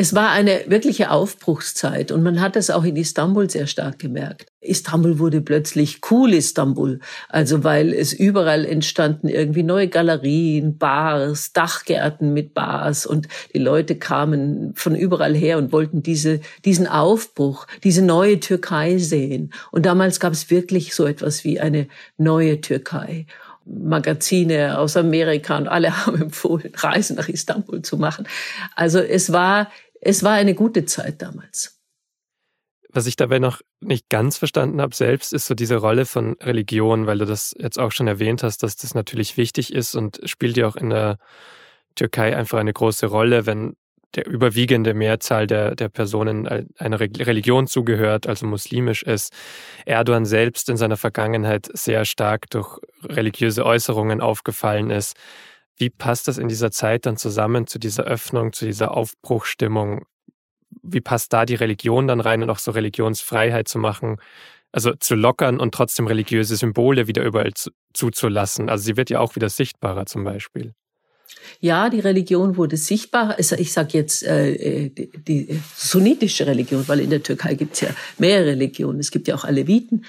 [0.00, 4.52] Es war eine wirkliche Aufbruchszeit und man hat es auch in Istanbul sehr stark gemerkt.
[4.60, 12.32] Istanbul wurde plötzlich cool Istanbul, also weil es überall entstanden irgendwie neue Galerien, Bars, Dachgärten
[12.32, 18.02] mit Bars und die Leute kamen von überall her und wollten diese, diesen Aufbruch, diese
[18.02, 19.52] neue Türkei sehen.
[19.72, 23.26] Und damals gab es wirklich so etwas wie eine neue Türkei.
[23.68, 28.26] Magazine aus Amerika und alle haben empfohlen, Reisen nach Istanbul zu machen.
[28.74, 31.78] Also es war, es war eine gute Zeit damals.
[32.90, 37.06] Was ich dabei noch nicht ganz verstanden habe selbst, ist so diese Rolle von Religion,
[37.06, 40.56] weil du das jetzt auch schon erwähnt hast, dass das natürlich wichtig ist und spielt
[40.56, 41.18] ja auch in der
[41.96, 43.76] Türkei einfach eine große Rolle, wenn
[44.14, 49.34] der überwiegende Mehrzahl der, der Personen einer Religion zugehört, also muslimisch ist.
[49.84, 55.14] Erdogan selbst in seiner Vergangenheit sehr stark durch religiöse Äußerungen aufgefallen ist.
[55.78, 60.04] Wie passt das in dieser Zeit dann zusammen zu dieser Öffnung, zu dieser Aufbruchstimmung?
[60.82, 64.20] Wie passt da die Religion dann rein und auch so Religionsfreiheit zu machen?
[64.72, 67.52] Also zu lockern und trotzdem religiöse Symbole wieder überall
[67.94, 68.68] zuzulassen.
[68.68, 70.74] Also sie wird ja auch wieder sichtbarer zum Beispiel.
[71.60, 73.36] Ja, die Religion wurde sichtbar.
[73.38, 77.88] Ich sage jetzt äh, die, die sunnitische Religion, weil in der Türkei gibt es ja
[78.18, 79.00] mehrere Religionen.
[79.00, 80.04] Es gibt ja auch Aleviten.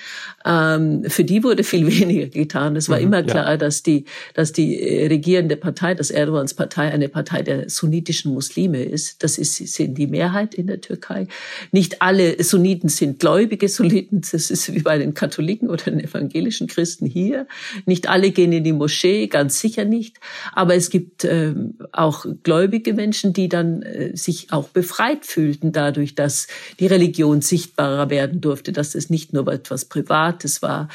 [0.46, 2.76] Ähm, für die wurde viel weniger getan.
[2.76, 3.58] Es war mhm, immer klar, ja.
[3.58, 4.06] dass die,
[4.36, 9.24] dass die äh, regierende Partei, dass Erdogans Partei eine Partei der sunnitischen Muslime ist.
[9.24, 11.28] Das ist sind die Mehrheit in der Türkei.
[11.72, 14.22] Nicht alle Sunniten sind gläubige Sunniten.
[14.22, 17.48] Das ist wie bei den Katholiken oder den evangelischen Christen hier.
[17.86, 20.18] Nicht alle gehen in die Moschee, ganz sicher nicht.
[20.54, 21.56] Aber es gibt gibt äh,
[21.92, 26.48] auch gläubige Menschen, die dann äh, sich auch befreit fühlten dadurch, dass
[26.80, 30.88] die Religion sichtbarer werden durfte, dass es nicht nur etwas Privates war.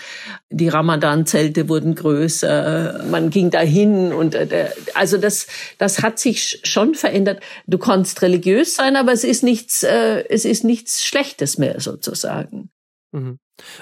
[0.50, 5.48] Die Ramadan-Zelte wurden größer, man ging dahin und äh, also das,
[5.79, 7.40] das hat sich schon verändert.
[7.66, 12.70] Du konntest religiös sein, aber es ist nichts, äh, es ist nichts Schlechtes mehr sozusagen.
[13.11, 13.38] Mhm.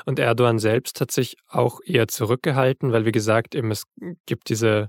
[0.06, 3.84] Und Erdogan selbst hat sich auch eher zurückgehalten, weil wie gesagt, eben es
[4.26, 4.88] gibt diese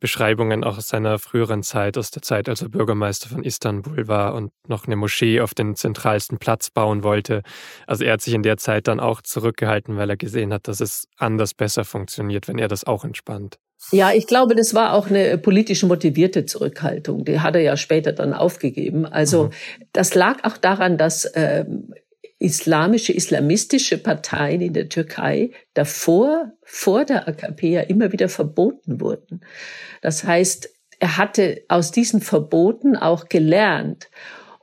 [0.00, 4.34] Beschreibungen auch aus seiner früheren Zeit, aus der Zeit, als er Bürgermeister von Istanbul war
[4.34, 7.42] und noch eine Moschee auf den zentralsten Platz bauen wollte.
[7.86, 10.80] Also er hat sich in der Zeit dann auch zurückgehalten, weil er gesehen hat, dass
[10.80, 13.58] es anders besser funktioniert, wenn er das auch entspannt.
[13.92, 17.24] Ja, ich glaube, das war auch eine politisch motivierte Zurückhaltung.
[17.24, 19.06] Die hat er ja später dann aufgegeben.
[19.06, 19.50] Also mhm.
[19.92, 21.94] das lag auch daran, dass ähm,
[22.38, 29.40] islamische, islamistische Parteien in der Türkei davor, vor der AKP ja immer wieder verboten wurden.
[30.02, 30.70] Das heißt,
[31.00, 34.08] er hatte aus diesen Verboten auch gelernt.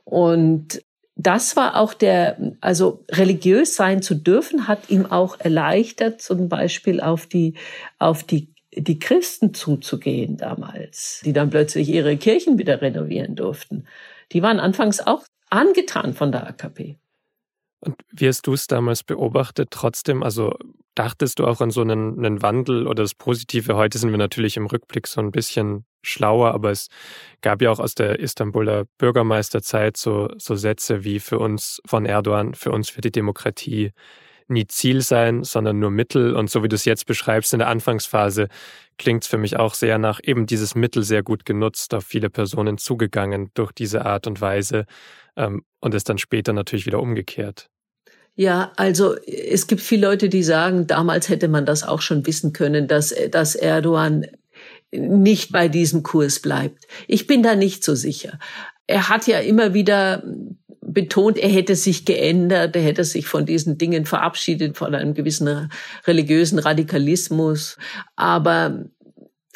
[0.04, 0.82] Und
[1.16, 7.00] das war auch der, also religiös sein zu dürfen, hat ihm auch erleichtert, zum Beispiel
[7.00, 7.54] auf die,
[7.98, 13.86] auf die die Christen zuzugehen damals, die dann plötzlich ihre Kirchen wieder renovieren durften.
[14.32, 16.98] Die waren anfangs auch angetan von der AKP.
[17.80, 19.68] Und wie hast du es damals beobachtet?
[19.70, 20.54] Trotzdem, also
[20.94, 23.76] dachtest du auch an so einen, einen, Wandel oder das Positive?
[23.76, 26.88] Heute sind wir natürlich im Rückblick so ein bisschen schlauer, aber es
[27.42, 32.54] gab ja auch aus der Istanbuler Bürgermeisterzeit so, so Sätze wie für uns von Erdogan,
[32.54, 33.92] für uns wird die Demokratie
[34.48, 36.34] nie Ziel sein, sondern nur Mittel.
[36.34, 38.48] Und so wie du es jetzt beschreibst in der Anfangsphase,
[38.98, 42.30] klingt es für mich auch sehr nach eben dieses Mittel sehr gut genutzt, auf viele
[42.30, 44.86] Personen zugegangen durch diese Art und Weise
[45.36, 47.68] ähm, und es dann später natürlich wieder umgekehrt.
[48.34, 52.52] Ja, also es gibt viele Leute, die sagen, damals hätte man das auch schon wissen
[52.52, 54.26] können, dass, dass Erdogan
[54.92, 56.86] nicht bei diesem Kurs bleibt.
[57.08, 58.38] Ich bin da nicht so sicher.
[58.86, 60.22] Er hat ja immer wieder
[60.82, 65.70] betont, er hätte sich geändert, er hätte sich von diesen Dingen verabschiedet, von einem gewissen
[66.06, 67.76] religiösen Radikalismus.
[68.16, 68.84] Aber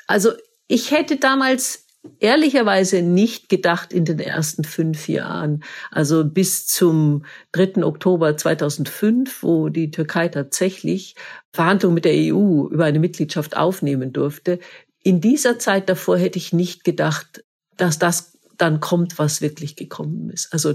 [0.07, 0.31] also
[0.69, 1.87] ich hätte damals
[2.19, 7.85] ehrlicherweise nicht gedacht in den ersten fünf Jahren, also bis zum 3.
[7.85, 11.15] Oktober 2005, wo die Türkei tatsächlich
[11.53, 14.59] Verhandlungen mit der EU über eine Mitgliedschaft aufnehmen durfte.
[15.03, 17.45] In dieser Zeit davor hätte ich nicht gedacht,
[17.77, 20.53] dass das dann kommt, was wirklich gekommen ist.
[20.53, 20.75] Also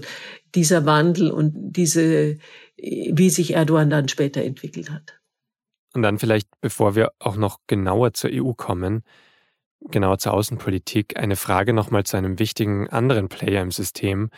[0.55, 2.38] dieser Wandel und diese,
[2.77, 5.19] wie sich Erdogan dann später entwickelt hat.
[5.93, 9.03] Und dann vielleicht, bevor wir auch noch genauer zur EU kommen,
[9.81, 14.29] genauer zur Außenpolitik, eine Frage nochmal zu einem wichtigen anderen Player im System,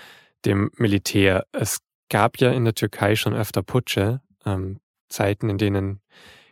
[0.45, 1.45] dem Militär.
[1.51, 6.01] Es gab ja in der Türkei schon öfter Putsche, ähm, Zeiten, in denen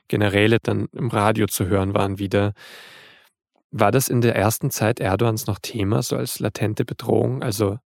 [0.08, 2.54] Generäle dann im Radio zu hören waren wieder.
[3.72, 7.44] War das in der ersten Zeit Erdogans noch Thema, so als latente Bedrohung?
[7.44, 7.80] Also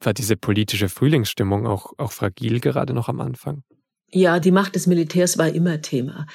[0.00, 3.62] war diese politische Frühlingsstimmung auch, auch fragil gerade noch am Anfang?
[4.14, 6.26] Ja, die Macht des Militärs war immer Thema.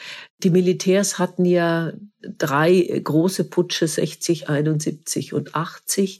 [0.43, 6.19] Die Militärs hatten ja drei große Putsche, 60, 71 und 80.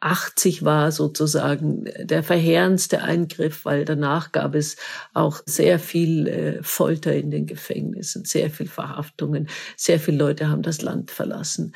[0.00, 4.76] 80 war sozusagen der verheerendste Eingriff, weil danach gab es
[5.12, 10.62] auch sehr viel äh, Folter in den Gefängnissen, sehr viel Verhaftungen, sehr viele Leute haben
[10.62, 11.74] das Land verlassen.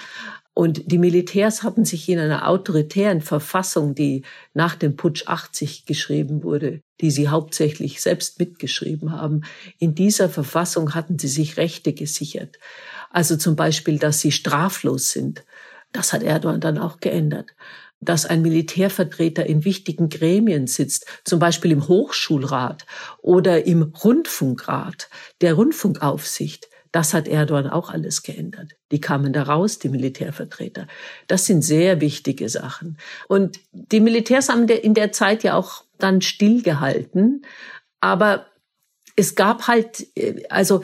[0.54, 6.42] Und die Militärs hatten sich in einer autoritären Verfassung, die nach dem Putsch 80 geschrieben
[6.42, 9.42] wurde, die sie hauptsächlich selbst mitgeschrieben haben,
[9.78, 12.58] in dieser Verfassung hatten sie sich Rechte gesichert.
[13.10, 15.42] Also zum Beispiel, dass sie straflos sind.
[15.90, 17.50] Das hat Erdogan dann auch geändert.
[18.00, 22.84] Dass ein Militärvertreter in wichtigen Gremien sitzt, zum Beispiel im Hochschulrat
[23.22, 25.08] oder im Rundfunkrat,
[25.40, 28.72] der Rundfunkaufsicht, das hat Erdogan auch alles geändert.
[28.90, 30.86] Die kamen da raus, die Militärvertreter.
[31.26, 32.98] Das sind sehr wichtige Sachen.
[33.28, 37.44] Und die Militärs haben in der Zeit ja auch dann stillgehalten.
[38.00, 38.46] Aber
[39.16, 40.82] es gab halt, äh, also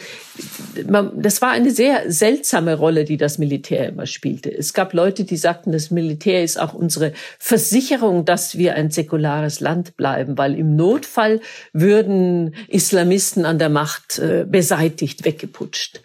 [1.14, 4.54] das war eine sehr seltsame Rolle, die das Militär immer spielte.
[4.54, 9.60] Es gab Leute, die sagten, das Militär ist auch unsere Versicherung, dass wir ein säkulares
[9.60, 11.40] Land bleiben, weil im Notfall
[11.72, 16.02] würden Islamisten an der Macht äh, beseitigt, weggeputscht.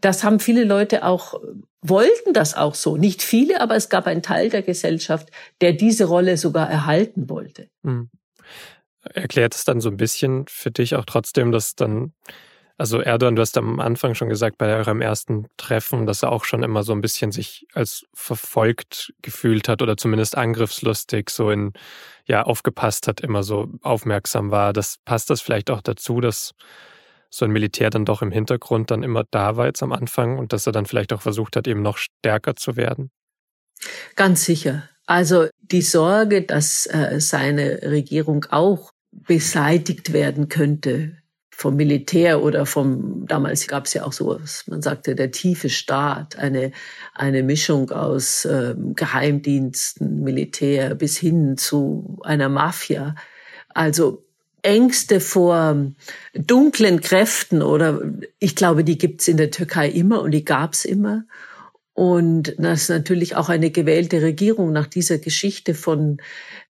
[0.00, 1.40] Das haben viele Leute auch
[1.82, 2.98] wollten das auch so.
[2.98, 5.30] Nicht viele, aber es gab einen Teil der Gesellschaft,
[5.62, 7.68] der diese Rolle sogar erhalten wollte.
[7.82, 8.10] Mhm
[9.02, 12.12] erklärt es dann so ein bisschen für dich auch trotzdem, dass dann,
[12.76, 16.44] also Erdogan, du hast am Anfang schon gesagt, bei eurem ersten Treffen, dass er auch
[16.44, 21.72] schon immer so ein bisschen sich als verfolgt gefühlt hat oder zumindest angriffslustig, so in,
[22.26, 24.72] ja, aufgepasst hat, immer so aufmerksam war.
[24.72, 26.52] Das passt das vielleicht auch dazu, dass
[27.30, 30.52] so ein Militär dann doch im Hintergrund dann immer da war jetzt am Anfang und
[30.52, 33.10] dass er dann vielleicht auch versucht hat, eben noch stärker zu werden?
[34.16, 34.88] Ganz sicher.
[35.10, 41.16] Also die Sorge, dass äh, seine Regierung auch beseitigt werden könnte
[41.50, 46.38] vom Militär oder vom, damals gab es ja auch sowas, man sagte der tiefe Staat,
[46.38, 46.70] eine,
[47.12, 53.16] eine Mischung aus ähm, Geheimdiensten, Militär bis hin zu einer Mafia.
[53.70, 54.24] Also
[54.62, 55.90] Ängste vor
[56.34, 58.00] dunklen Kräften oder
[58.38, 61.24] ich glaube, die gibt's in der Türkei immer und die gab's immer.
[62.00, 66.16] Und dass natürlich auch eine gewählte Regierung nach dieser Geschichte von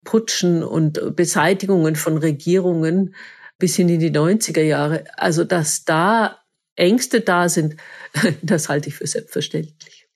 [0.04, 3.12] Putschen und Beseitigungen von Regierungen
[3.58, 6.38] bis hin in die 90er Jahre, also dass da
[6.76, 7.74] Ängste da sind,
[8.42, 10.06] das halte ich für selbstverständlich.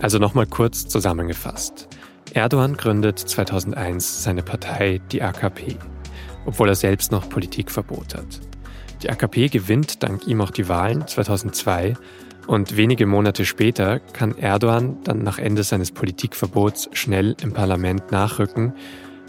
[0.00, 1.86] Also nochmal kurz zusammengefasst.
[2.34, 5.78] Erdogan gründet 2001 seine Partei, die AKP
[6.50, 8.40] obwohl er selbst noch Politikverbot hat.
[9.04, 11.94] Die AKP gewinnt dank ihm auch die Wahlen 2002
[12.48, 18.72] und wenige Monate später kann Erdogan dann nach Ende seines Politikverbots schnell im Parlament nachrücken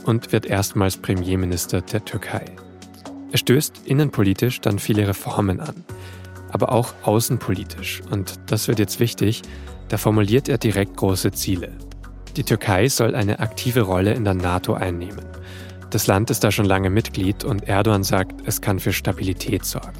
[0.03, 2.45] und wird erstmals Premierminister der Türkei.
[3.31, 5.85] Er stößt innenpolitisch dann viele Reformen an,
[6.51, 8.01] aber auch außenpolitisch.
[8.09, 9.43] Und das wird jetzt wichtig,
[9.89, 11.71] da formuliert er direkt große Ziele.
[12.35, 15.25] Die Türkei soll eine aktive Rolle in der NATO einnehmen.
[15.91, 19.99] Das Land ist da schon lange Mitglied und Erdogan sagt, es kann für Stabilität sorgen.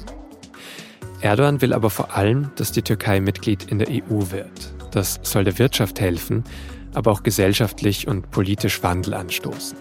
[1.20, 4.72] Erdogan will aber vor allem, dass die Türkei Mitglied in der EU wird.
[4.90, 6.44] Das soll der Wirtschaft helfen,
[6.94, 9.76] aber auch gesellschaftlich und politisch Wandel anstoßen.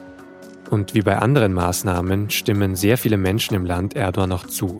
[0.69, 4.77] Und wie bei anderen Maßnahmen stimmen sehr viele Menschen im Land Erdogan noch zu.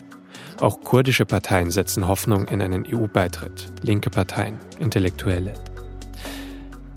[0.60, 5.54] Auch kurdische Parteien setzen Hoffnung in einen EU-Beitritt, linke Parteien, Intellektuelle.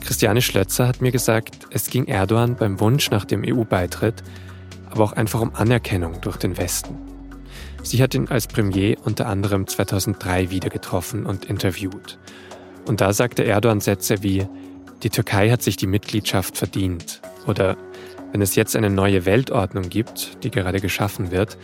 [0.05, 4.23] Christiane Schlötzer hat mir gesagt, es ging Erdogan beim Wunsch nach dem EU-Beitritt,
[4.91, 6.99] aber auch einfach um Anerkennung durch den Westen.
[7.83, 12.19] Sie hat ihn als Premier unter anderem 2003 wieder getroffen und interviewt.
[12.87, 14.47] Und da sagte Erdogan Sätze wie,
[15.03, 17.79] die Türkei hat sich die Mitgliedschaft verdient oder
[18.33, 21.57] wenn es jetzt eine neue Weltordnung gibt, die gerade geschaffen wird,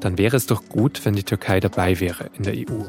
[0.00, 2.84] dann wäre es doch gut, wenn die Türkei dabei wäre in der EU.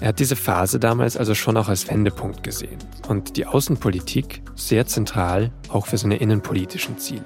[0.00, 2.78] Er hat diese Phase damals also schon auch als Wendepunkt gesehen
[3.08, 7.24] und die Außenpolitik sehr zentral auch für seine innenpolitischen Ziele.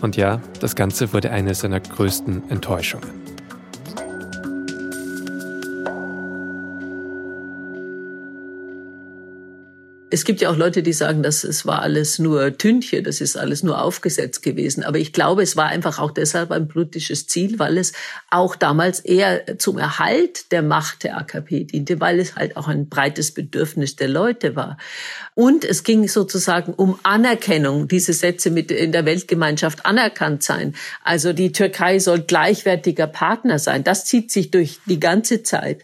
[0.00, 3.23] Und ja, das Ganze wurde eine seiner größten Enttäuschungen.
[10.14, 13.36] Es gibt ja auch Leute, die sagen, dass es war alles nur Tünche, das ist
[13.36, 14.84] alles nur aufgesetzt gewesen.
[14.84, 17.94] Aber ich glaube, es war einfach auch deshalb ein politisches Ziel, weil es
[18.30, 22.88] auch damals eher zum Erhalt der Macht der AKP diente, weil es halt auch ein
[22.88, 24.78] breites Bedürfnis der Leute war.
[25.34, 30.76] Und es ging sozusagen um Anerkennung, diese Sätze mit in der Weltgemeinschaft anerkannt sein.
[31.02, 33.82] Also die Türkei soll gleichwertiger Partner sein.
[33.82, 35.82] Das zieht sich durch die ganze Zeit.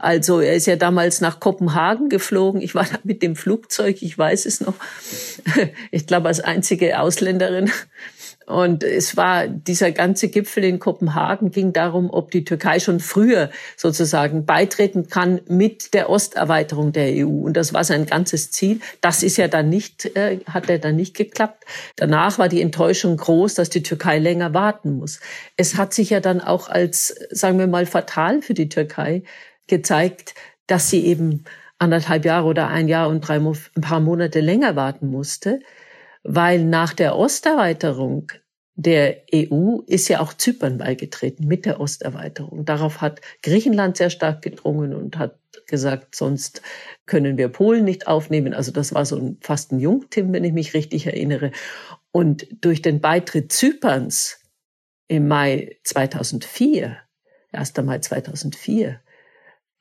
[0.00, 2.62] Also er ist ja damals nach Kopenhagen geflogen.
[2.62, 4.74] Ich war da mit dem Flugzeug, ich weiß es noch.
[5.90, 7.70] Ich glaube als einzige Ausländerin.
[8.46, 13.50] Und es war dieser ganze Gipfel in Kopenhagen ging darum, ob die Türkei schon früher
[13.76, 17.28] sozusagen beitreten kann mit der Osterweiterung der EU.
[17.28, 18.80] Und das war sein ganzes Ziel.
[19.00, 21.64] Das ist ja dann nicht, äh, hat er dann nicht geklappt.
[21.96, 25.20] Danach war die Enttäuschung groß, dass die Türkei länger warten muss.
[25.56, 29.22] Es hat sich ja dann auch als, sagen wir mal, fatal für die Türkei
[29.70, 30.34] gezeigt,
[30.66, 31.44] dass sie eben
[31.78, 35.60] anderthalb Jahre oder ein Jahr und drei, ein paar Monate länger warten musste,
[36.22, 38.30] weil nach der Osterweiterung
[38.74, 42.64] der EU ist ja auch Zypern beigetreten mit der Osterweiterung.
[42.64, 46.62] Darauf hat Griechenland sehr stark gedrungen und hat gesagt, sonst
[47.06, 48.54] können wir Polen nicht aufnehmen.
[48.54, 51.50] Also das war so ein, fast ein Jungtim, wenn ich mich richtig erinnere.
[52.10, 54.40] Und durch den Beitritt Zyperns
[55.08, 56.96] im Mai 2004,
[57.52, 57.76] 1.
[57.82, 59.00] Mai 2004,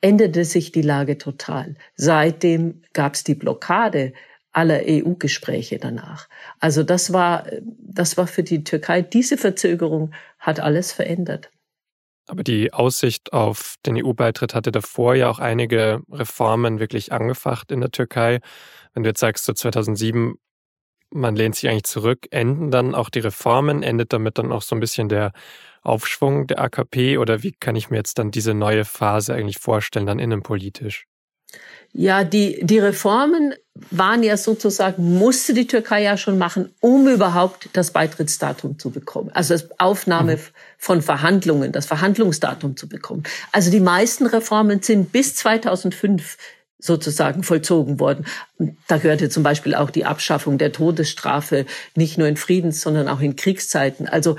[0.01, 1.75] änderte sich die Lage total.
[1.95, 4.13] Seitdem gab es die Blockade
[4.51, 6.27] aller EU-Gespräche danach.
[6.59, 11.49] Also das war, das war für die Türkei, diese Verzögerung hat alles verändert.
[12.27, 17.81] Aber die Aussicht auf den EU-Beitritt hatte davor ja auch einige Reformen wirklich angefacht in
[17.81, 18.39] der Türkei.
[18.93, 20.35] Wenn du jetzt sagst, so 2007,
[21.11, 24.75] man lehnt sich eigentlich zurück, enden dann auch die Reformen, endet damit dann auch so
[24.75, 25.31] ein bisschen der
[25.81, 30.05] Aufschwung der AKP oder wie kann ich mir jetzt dann diese neue Phase eigentlich vorstellen,
[30.05, 31.05] dann innenpolitisch?
[31.91, 33.55] Ja, die, die Reformen
[33.89, 39.31] waren ja sozusagen, musste die Türkei ja schon machen, um überhaupt das Beitrittsdatum zu bekommen.
[39.33, 40.41] Also das Aufnahme mhm.
[40.77, 43.23] von Verhandlungen, das Verhandlungsdatum zu bekommen.
[43.51, 46.37] Also die meisten Reformen sind bis 2005
[46.79, 48.25] sozusagen vollzogen worden.
[48.87, 51.65] Da gehörte zum Beispiel auch die Abschaffung der Todesstrafe,
[51.95, 54.07] nicht nur in Friedens, sondern auch in Kriegszeiten.
[54.07, 54.37] Also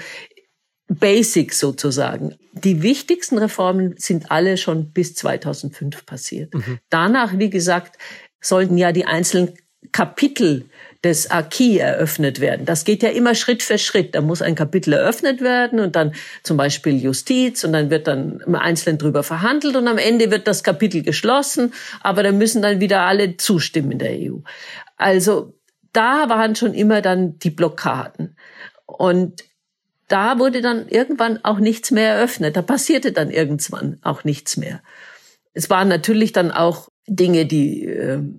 [0.91, 2.34] Basics sozusagen.
[2.53, 6.53] Die wichtigsten Reformen sind alle schon bis 2005 passiert.
[6.53, 6.78] Mhm.
[6.91, 7.97] Danach, wie gesagt,
[8.41, 9.55] sollten ja die einzelnen
[9.93, 10.68] Kapitel
[11.05, 12.66] des Acquis eröffnet werden.
[12.66, 14.14] Das geht ja immer Schritt für Schritt.
[14.14, 16.12] Da muss ein Kapitel eröffnet werden und dann
[16.43, 20.47] zum Beispiel Justiz und dann wird dann im Einzelnen drüber verhandelt und am Ende wird
[20.47, 21.72] das Kapitel geschlossen,
[22.03, 24.38] aber da müssen dann wieder alle zustimmen in der EU.
[24.97, 25.55] Also
[25.93, 28.36] da waren schon immer dann die Blockaden.
[28.86, 29.45] Und
[30.11, 32.56] da wurde dann irgendwann auch nichts mehr eröffnet.
[32.56, 34.82] Da passierte dann irgendwann auch nichts mehr.
[35.54, 38.34] Es waren natürlich dann auch Dinge, die, ähm,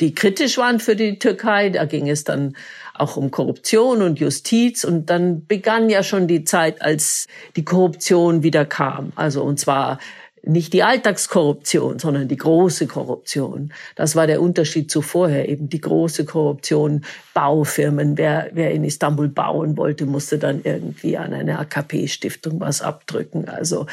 [0.00, 1.70] die kritisch waren für die Türkei.
[1.70, 2.56] Da ging es dann
[2.94, 4.82] auch um Korruption und Justiz.
[4.82, 9.12] Und dann begann ja schon die Zeit, als die Korruption wieder kam.
[9.14, 9.98] Also, und zwar
[10.42, 13.72] nicht die Alltagskorruption, sondern die große Korruption.
[13.94, 17.04] Das war der Unterschied zu vorher, eben die große Korruption,
[17.34, 18.16] Baufirmen.
[18.16, 23.48] Wer, wer in Istanbul bauen wollte, musste dann irgendwie an eine AKP-Stiftung was abdrücken.
[23.48, 23.86] Also,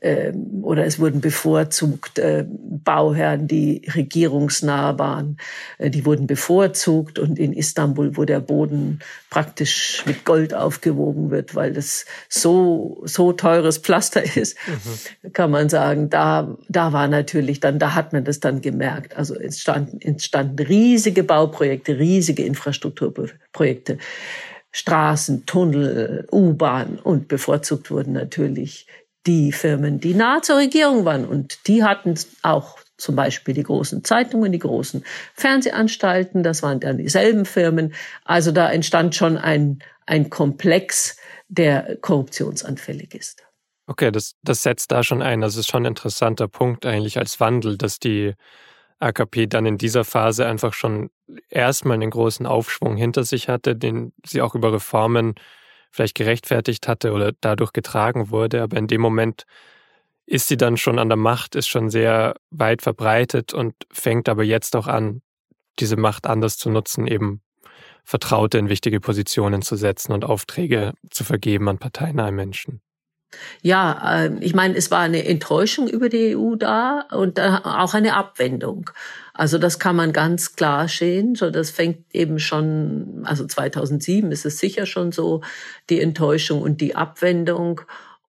[0.00, 5.36] ähm, oder es wurden bevorzugt äh, Bauherren, die regierungsnah waren,
[5.76, 7.18] äh, die wurden bevorzugt.
[7.18, 13.32] Und in Istanbul, wo der Boden praktisch mit Gold aufgewogen wird, weil das so, so
[13.34, 15.32] teures Pflaster ist, mhm.
[15.34, 19.18] kann man sagen, da, da war natürlich dann, da hat man das dann gemerkt.
[19.18, 22.46] Also entstanden, entstanden riesige Bauprojekte, riesige
[22.86, 23.98] Infrastrukturprojekte.
[24.72, 28.86] Straßen, Tunnel, U-Bahn und bevorzugt wurden natürlich
[29.26, 31.24] die Firmen, die nahe zur Regierung waren.
[31.24, 36.98] Und die hatten auch zum Beispiel die großen Zeitungen, die großen Fernsehanstalten, das waren dann
[36.98, 37.94] dieselben Firmen.
[38.24, 41.16] Also da entstand schon ein, ein Komplex,
[41.48, 43.42] der korruptionsanfällig ist.
[43.86, 45.40] Okay, das, das setzt da schon ein.
[45.40, 48.34] Das ist schon ein interessanter Punkt eigentlich als Wandel, dass die
[48.98, 51.10] AKP dann in dieser Phase einfach schon
[51.48, 55.34] erstmal einen großen Aufschwung hinter sich hatte, den sie auch über Reformen
[55.90, 58.62] vielleicht gerechtfertigt hatte oder dadurch getragen wurde.
[58.62, 59.44] Aber in dem Moment
[60.26, 64.44] ist sie dann schon an der Macht, ist schon sehr weit verbreitet und fängt aber
[64.44, 65.22] jetzt auch an,
[65.78, 67.42] diese Macht anders zu nutzen, eben
[68.04, 72.80] Vertraute in wichtige Positionen zu setzen und Aufträge zu vergeben an parteinahe Menschen.
[73.62, 78.14] Ja, ähm, ich meine, es war eine Enttäuschung über die EU da und auch eine
[78.14, 78.90] Abwendung.
[79.36, 81.34] Also das kann man ganz klar sehen.
[81.34, 85.42] So, das fängt eben schon, also 2007 ist es sicher schon so,
[85.90, 87.82] die Enttäuschung und die Abwendung.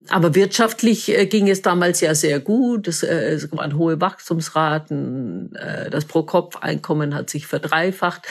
[0.09, 2.87] Aber wirtschaftlich äh, ging es damals ja sehr gut.
[2.87, 5.55] Es, äh, waren hohe Wachstumsraten.
[5.55, 8.21] Äh, das Pro-Kopf-Einkommen hat sich verdreifacht.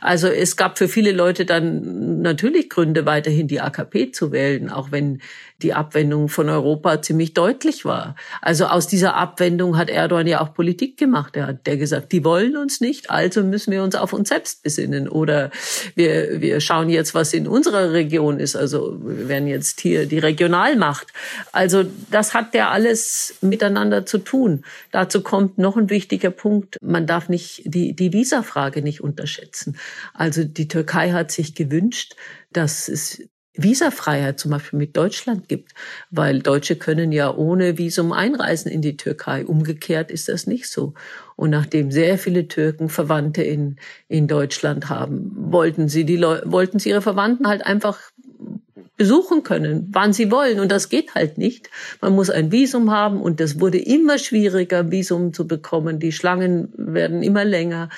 [0.00, 4.90] Also es gab für viele Leute dann natürlich Gründe, weiterhin die AKP zu wählen, auch
[4.90, 5.22] wenn
[5.62, 8.16] die Abwendung von Europa ziemlich deutlich war.
[8.40, 11.36] Also aus dieser Abwendung hat Erdogan ja auch Politik gemacht.
[11.36, 14.62] Er hat der gesagt, die wollen uns nicht, also müssen wir uns auf uns selbst
[14.62, 15.08] besinnen.
[15.08, 15.50] Oder
[15.94, 18.56] wir, wir schauen jetzt, was in unserer Region ist.
[18.56, 21.08] Also wir werden jetzt hier die Regionalmacht.
[21.52, 24.64] Also das hat ja alles miteinander zu tun.
[24.90, 26.76] Dazu kommt noch ein wichtiger Punkt.
[26.82, 29.76] Man darf nicht die, die Visafrage nicht unterschätzen.
[30.14, 32.14] Also die Türkei hat sich gewünscht,
[32.52, 33.22] dass es
[33.54, 35.72] Visafreiheit zum Beispiel mit Deutschland gibt,
[36.10, 39.44] weil Deutsche können ja ohne Visum einreisen in die Türkei.
[39.44, 40.94] Umgekehrt ist das nicht so.
[41.36, 43.76] Und nachdem sehr viele Türken Verwandte in,
[44.08, 47.98] in Deutschland haben, wollten sie die Leu wollten sie ihre Verwandten halt einfach
[48.96, 50.60] besuchen können, wann sie wollen.
[50.60, 51.68] Und das geht halt nicht.
[52.00, 55.98] Man muss ein Visum haben und das wurde immer schwieriger, Visum zu bekommen.
[55.98, 57.88] Die Schlangen werden immer länger.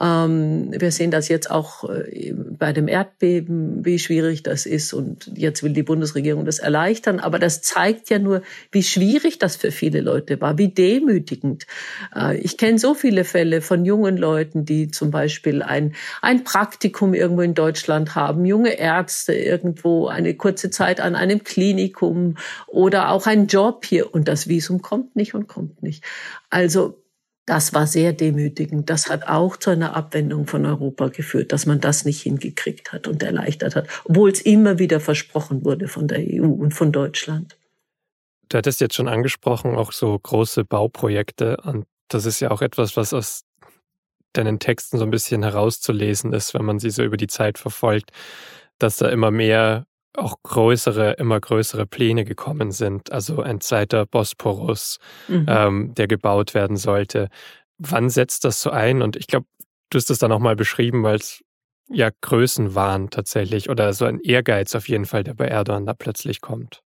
[0.00, 4.92] Ähm, wir sehen das jetzt auch äh, bei dem Erdbeben, wie schwierig das ist.
[4.92, 7.20] Und jetzt will die Bundesregierung das erleichtern.
[7.20, 8.42] Aber das zeigt ja nur,
[8.72, 11.66] wie schwierig das für viele Leute war, wie demütigend.
[12.14, 17.14] Äh, ich kenne so viele Fälle von jungen Leuten, die zum Beispiel ein, ein Praktikum
[17.14, 22.36] irgendwo in Deutschland haben, junge Ärzte irgendwo eine kurze Zeit an einem Klinikum
[22.66, 24.12] oder auch ein Job hier.
[24.12, 26.04] Und das Visum kommt nicht und kommt nicht.
[26.50, 26.98] Also
[27.46, 28.90] das war sehr demütigend.
[28.90, 33.06] Das hat auch zu einer Abwendung von Europa geführt, dass man das nicht hingekriegt hat
[33.06, 37.56] und erleichtert hat, obwohl es immer wieder versprochen wurde von der EU und von Deutschland.
[38.48, 41.56] Du hattest jetzt schon angesprochen, auch so große Bauprojekte.
[41.62, 43.44] Und das ist ja auch etwas, was aus
[44.32, 48.10] deinen Texten so ein bisschen herauszulesen ist, wenn man sie so über die Zeit verfolgt,
[48.78, 49.86] dass da immer mehr
[50.16, 53.12] auch größere, immer größere Pläne gekommen sind.
[53.12, 54.98] Also ein zweiter Bosporus,
[55.28, 55.46] mhm.
[55.48, 57.28] ähm, der gebaut werden sollte.
[57.78, 59.02] Wann setzt das so ein?
[59.02, 59.46] Und ich glaube,
[59.90, 61.42] du hast es dann auch mal beschrieben, weil es
[61.88, 65.94] ja Größen waren tatsächlich oder so ein Ehrgeiz auf jeden Fall, der bei Erdogan da
[65.94, 66.82] plötzlich kommt.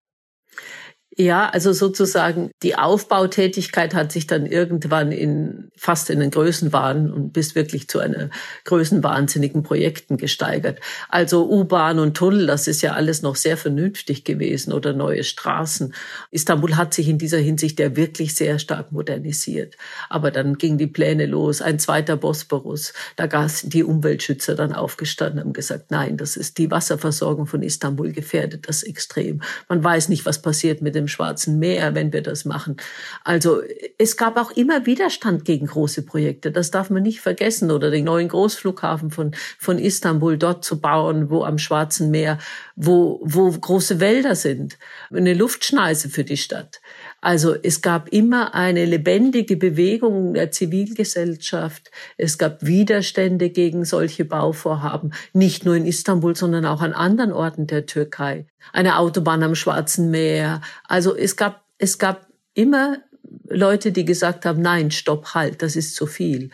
[1.17, 7.31] Ja, also sozusagen die Aufbautätigkeit hat sich dann irgendwann in fast in den Größenwahn und
[7.31, 8.29] bis wirklich zu einer
[8.65, 10.81] größenwahnsinnigen Projekten gesteigert.
[11.07, 15.93] Also U-Bahn und Tunnel, das ist ja alles noch sehr vernünftig gewesen oder neue Straßen.
[16.31, 19.77] Istanbul hat sich in dieser Hinsicht ja wirklich sehr stark modernisiert.
[20.09, 22.91] Aber dann gingen die Pläne los, ein zweiter Bosporus.
[23.15, 27.61] Da sind die Umweltschützer dann aufgestanden und haben gesagt, nein, das ist die Wasserversorgung von
[27.61, 29.41] Istanbul gefährdet das extrem.
[29.69, 32.77] Man weiß nicht, was passiert mit dem dem Schwarzen Meer, wenn wir das machen.
[33.23, 33.61] Also
[33.97, 36.51] es gab auch immer Widerstand gegen große Projekte.
[36.51, 37.71] Das darf man nicht vergessen.
[37.71, 42.39] Oder den neuen Großflughafen von, von Istanbul dort zu bauen, wo am Schwarzen Meer,
[42.75, 44.77] wo, wo große Wälder sind.
[45.11, 46.81] Eine Luftschneise für die Stadt.
[47.25, 51.89] Also es gab immer eine lebendige Bewegung der Zivilgesellschaft.
[52.17, 57.65] Es gab Widerstände gegen solche Bauvorhaben, nicht nur in Istanbul, sondern auch an anderen Orten
[57.65, 58.45] der Türkei.
[58.73, 60.61] Eine Autobahn am Schwarzen Meer.
[60.83, 62.99] Also es gab, es gab immer
[63.49, 66.51] Leute, die gesagt haben, nein, stopp, halt, das ist zu viel.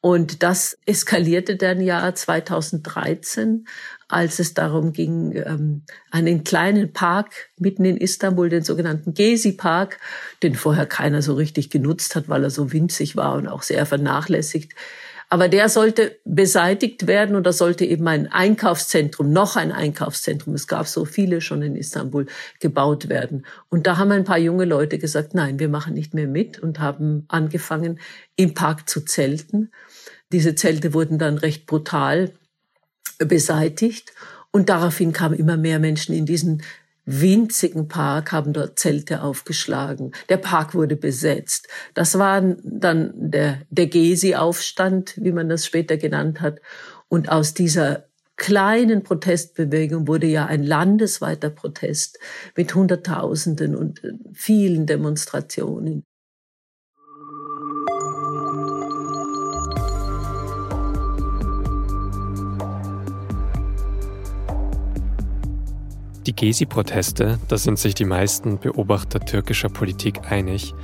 [0.00, 3.66] Und das eskalierte dann ja 2013,
[4.08, 9.98] als es darum ging, ähm, einen kleinen Park mitten in Istanbul, den sogenannten Gezi-Park,
[10.42, 13.86] den vorher keiner so richtig genutzt hat, weil er so winzig war und auch sehr
[13.86, 14.72] vernachlässigt,
[15.34, 20.68] aber der sollte beseitigt werden und da sollte eben ein Einkaufszentrum, noch ein Einkaufszentrum, es
[20.68, 22.26] gab so viele schon in Istanbul,
[22.60, 23.44] gebaut werden.
[23.68, 26.78] Und da haben ein paar junge Leute gesagt, nein, wir machen nicht mehr mit und
[26.78, 27.98] haben angefangen,
[28.36, 29.72] im Park zu zelten.
[30.30, 32.32] Diese Zelte wurden dann recht brutal
[33.18, 34.12] beseitigt.
[34.50, 36.62] Und daraufhin kamen immer mehr Menschen in diesen
[37.06, 40.12] winzigen Park, haben dort Zelte aufgeschlagen.
[40.28, 41.68] Der Park wurde besetzt.
[41.92, 46.60] Das war dann der, der Gezi-Aufstand, wie man das später genannt hat.
[47.08, 48.04] Und aus dieser
[48.36, 52.18] kleinen Protestbewegung wurde ja ein landesweiter Protest
[52.56, 54.00] mit Hunderttausenden und
[54.32, 56.04] vielen Demonstrationen.
[66.26, 70.74] Die Gezi-Proteste, da sind sich die meisten Beobachter türkischer Politik einig,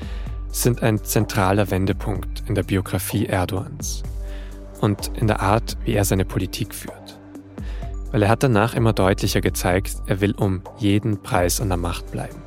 [0.49, 4.03] sind ein zentraler Wendepunkt in der Biografie Erdogans
[4.83, 7.19] und in der Art, wie er seine Politik führt.
[8.11, 12.11] Weil er hat danach immer deutlicher gezeigt, er will um jeden Preis an der Macht
[12.11, 12.43] bleiben.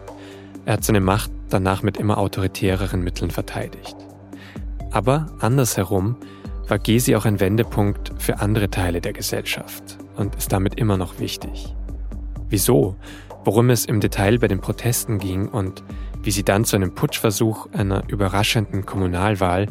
[0.65, 3.95] Er hat seine Macht danach mit immer autoritäreren Mitteln verteidigt.
[4.91, 6.15] Aber andersherum
[6.67, 11.19] war Gezi auch ein Wendepunkt für andere Teile der Gesellschaft und ist damit immer noch
[11.19, 11.73] wichtig.
[12.53, 12.95] Wieso,
[13.45, 15.83] worum es im Detail bei den Protesten ging und
[16.21, 19.65] wie sie dann zu einem Putschversuch einer überraschenden Kommunalwahl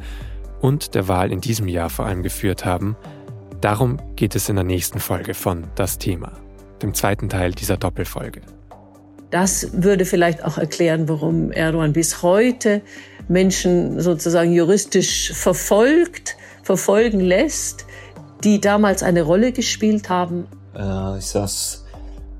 [0.61, 2.97] und der Wahl in diesem Jahr vor allem geführt haben,
[3.61, 6.33] darum geht es in der nächsten Folge von Das Thema,
[6.83, 8.41] dem zweiten Teil dieser Doppelfolge.
[9.31, 12.83] Das würde vielleicht auch erklären, warum Erdogan bis heute
[13.29, 17.87] Menschen sozusagen juristisch verfolgt, verfolgen lässt,
[18.43, 20.49] die damals eine Rolle gespielt haben.
[20.75, 21.82] Äh, ich saß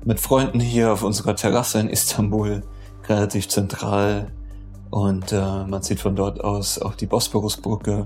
[0.05, 2.63] mit Freunden hier auf unserer Terrasse in Istanbul,
[3.07, 4.31] relativ zentral.
[4.89, 8.05] Und äh, man sieht von dort aus auch die Bosporusbrücke.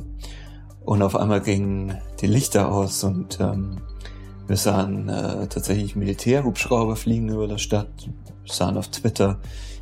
[0.85, 3.81] Und auf einmal gingen die Lichter aus und ähm,
[4.47, 7.89] wir sahen äh, tatsächlich Militärhubschrauber fliegen über der Stadt.
[8.45, 9.39] Wir sahen auf Twitter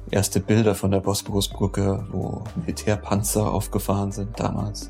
[0.09, 4.89] erste Bilder von der Bosporusbrücke, wo Militärpanzer aufgefahren sind damals.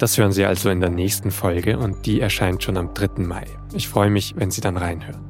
[0.00, 3.22] Das hören Sie also in der nächsten Folge und die erscheint schon am 3.
[3.22, 3.44] Mai.
[3.74, 5.20] Ich freue mich, wenn Sie dann reinhören.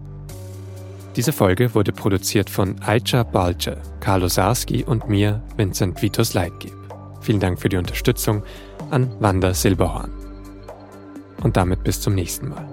[1.16, 6.72] Diese Folge wurde produziert von Aicha Balce, Carlo Sarski und mir, Vincent Vitus Leitgeb.
[7.20, 8.44] Vielen Dank für die Unterstützung
[8.92, 10.12] an Wanda Silberhorn.
[11.42, 12.69] Und damit bis zum nächsten Mal.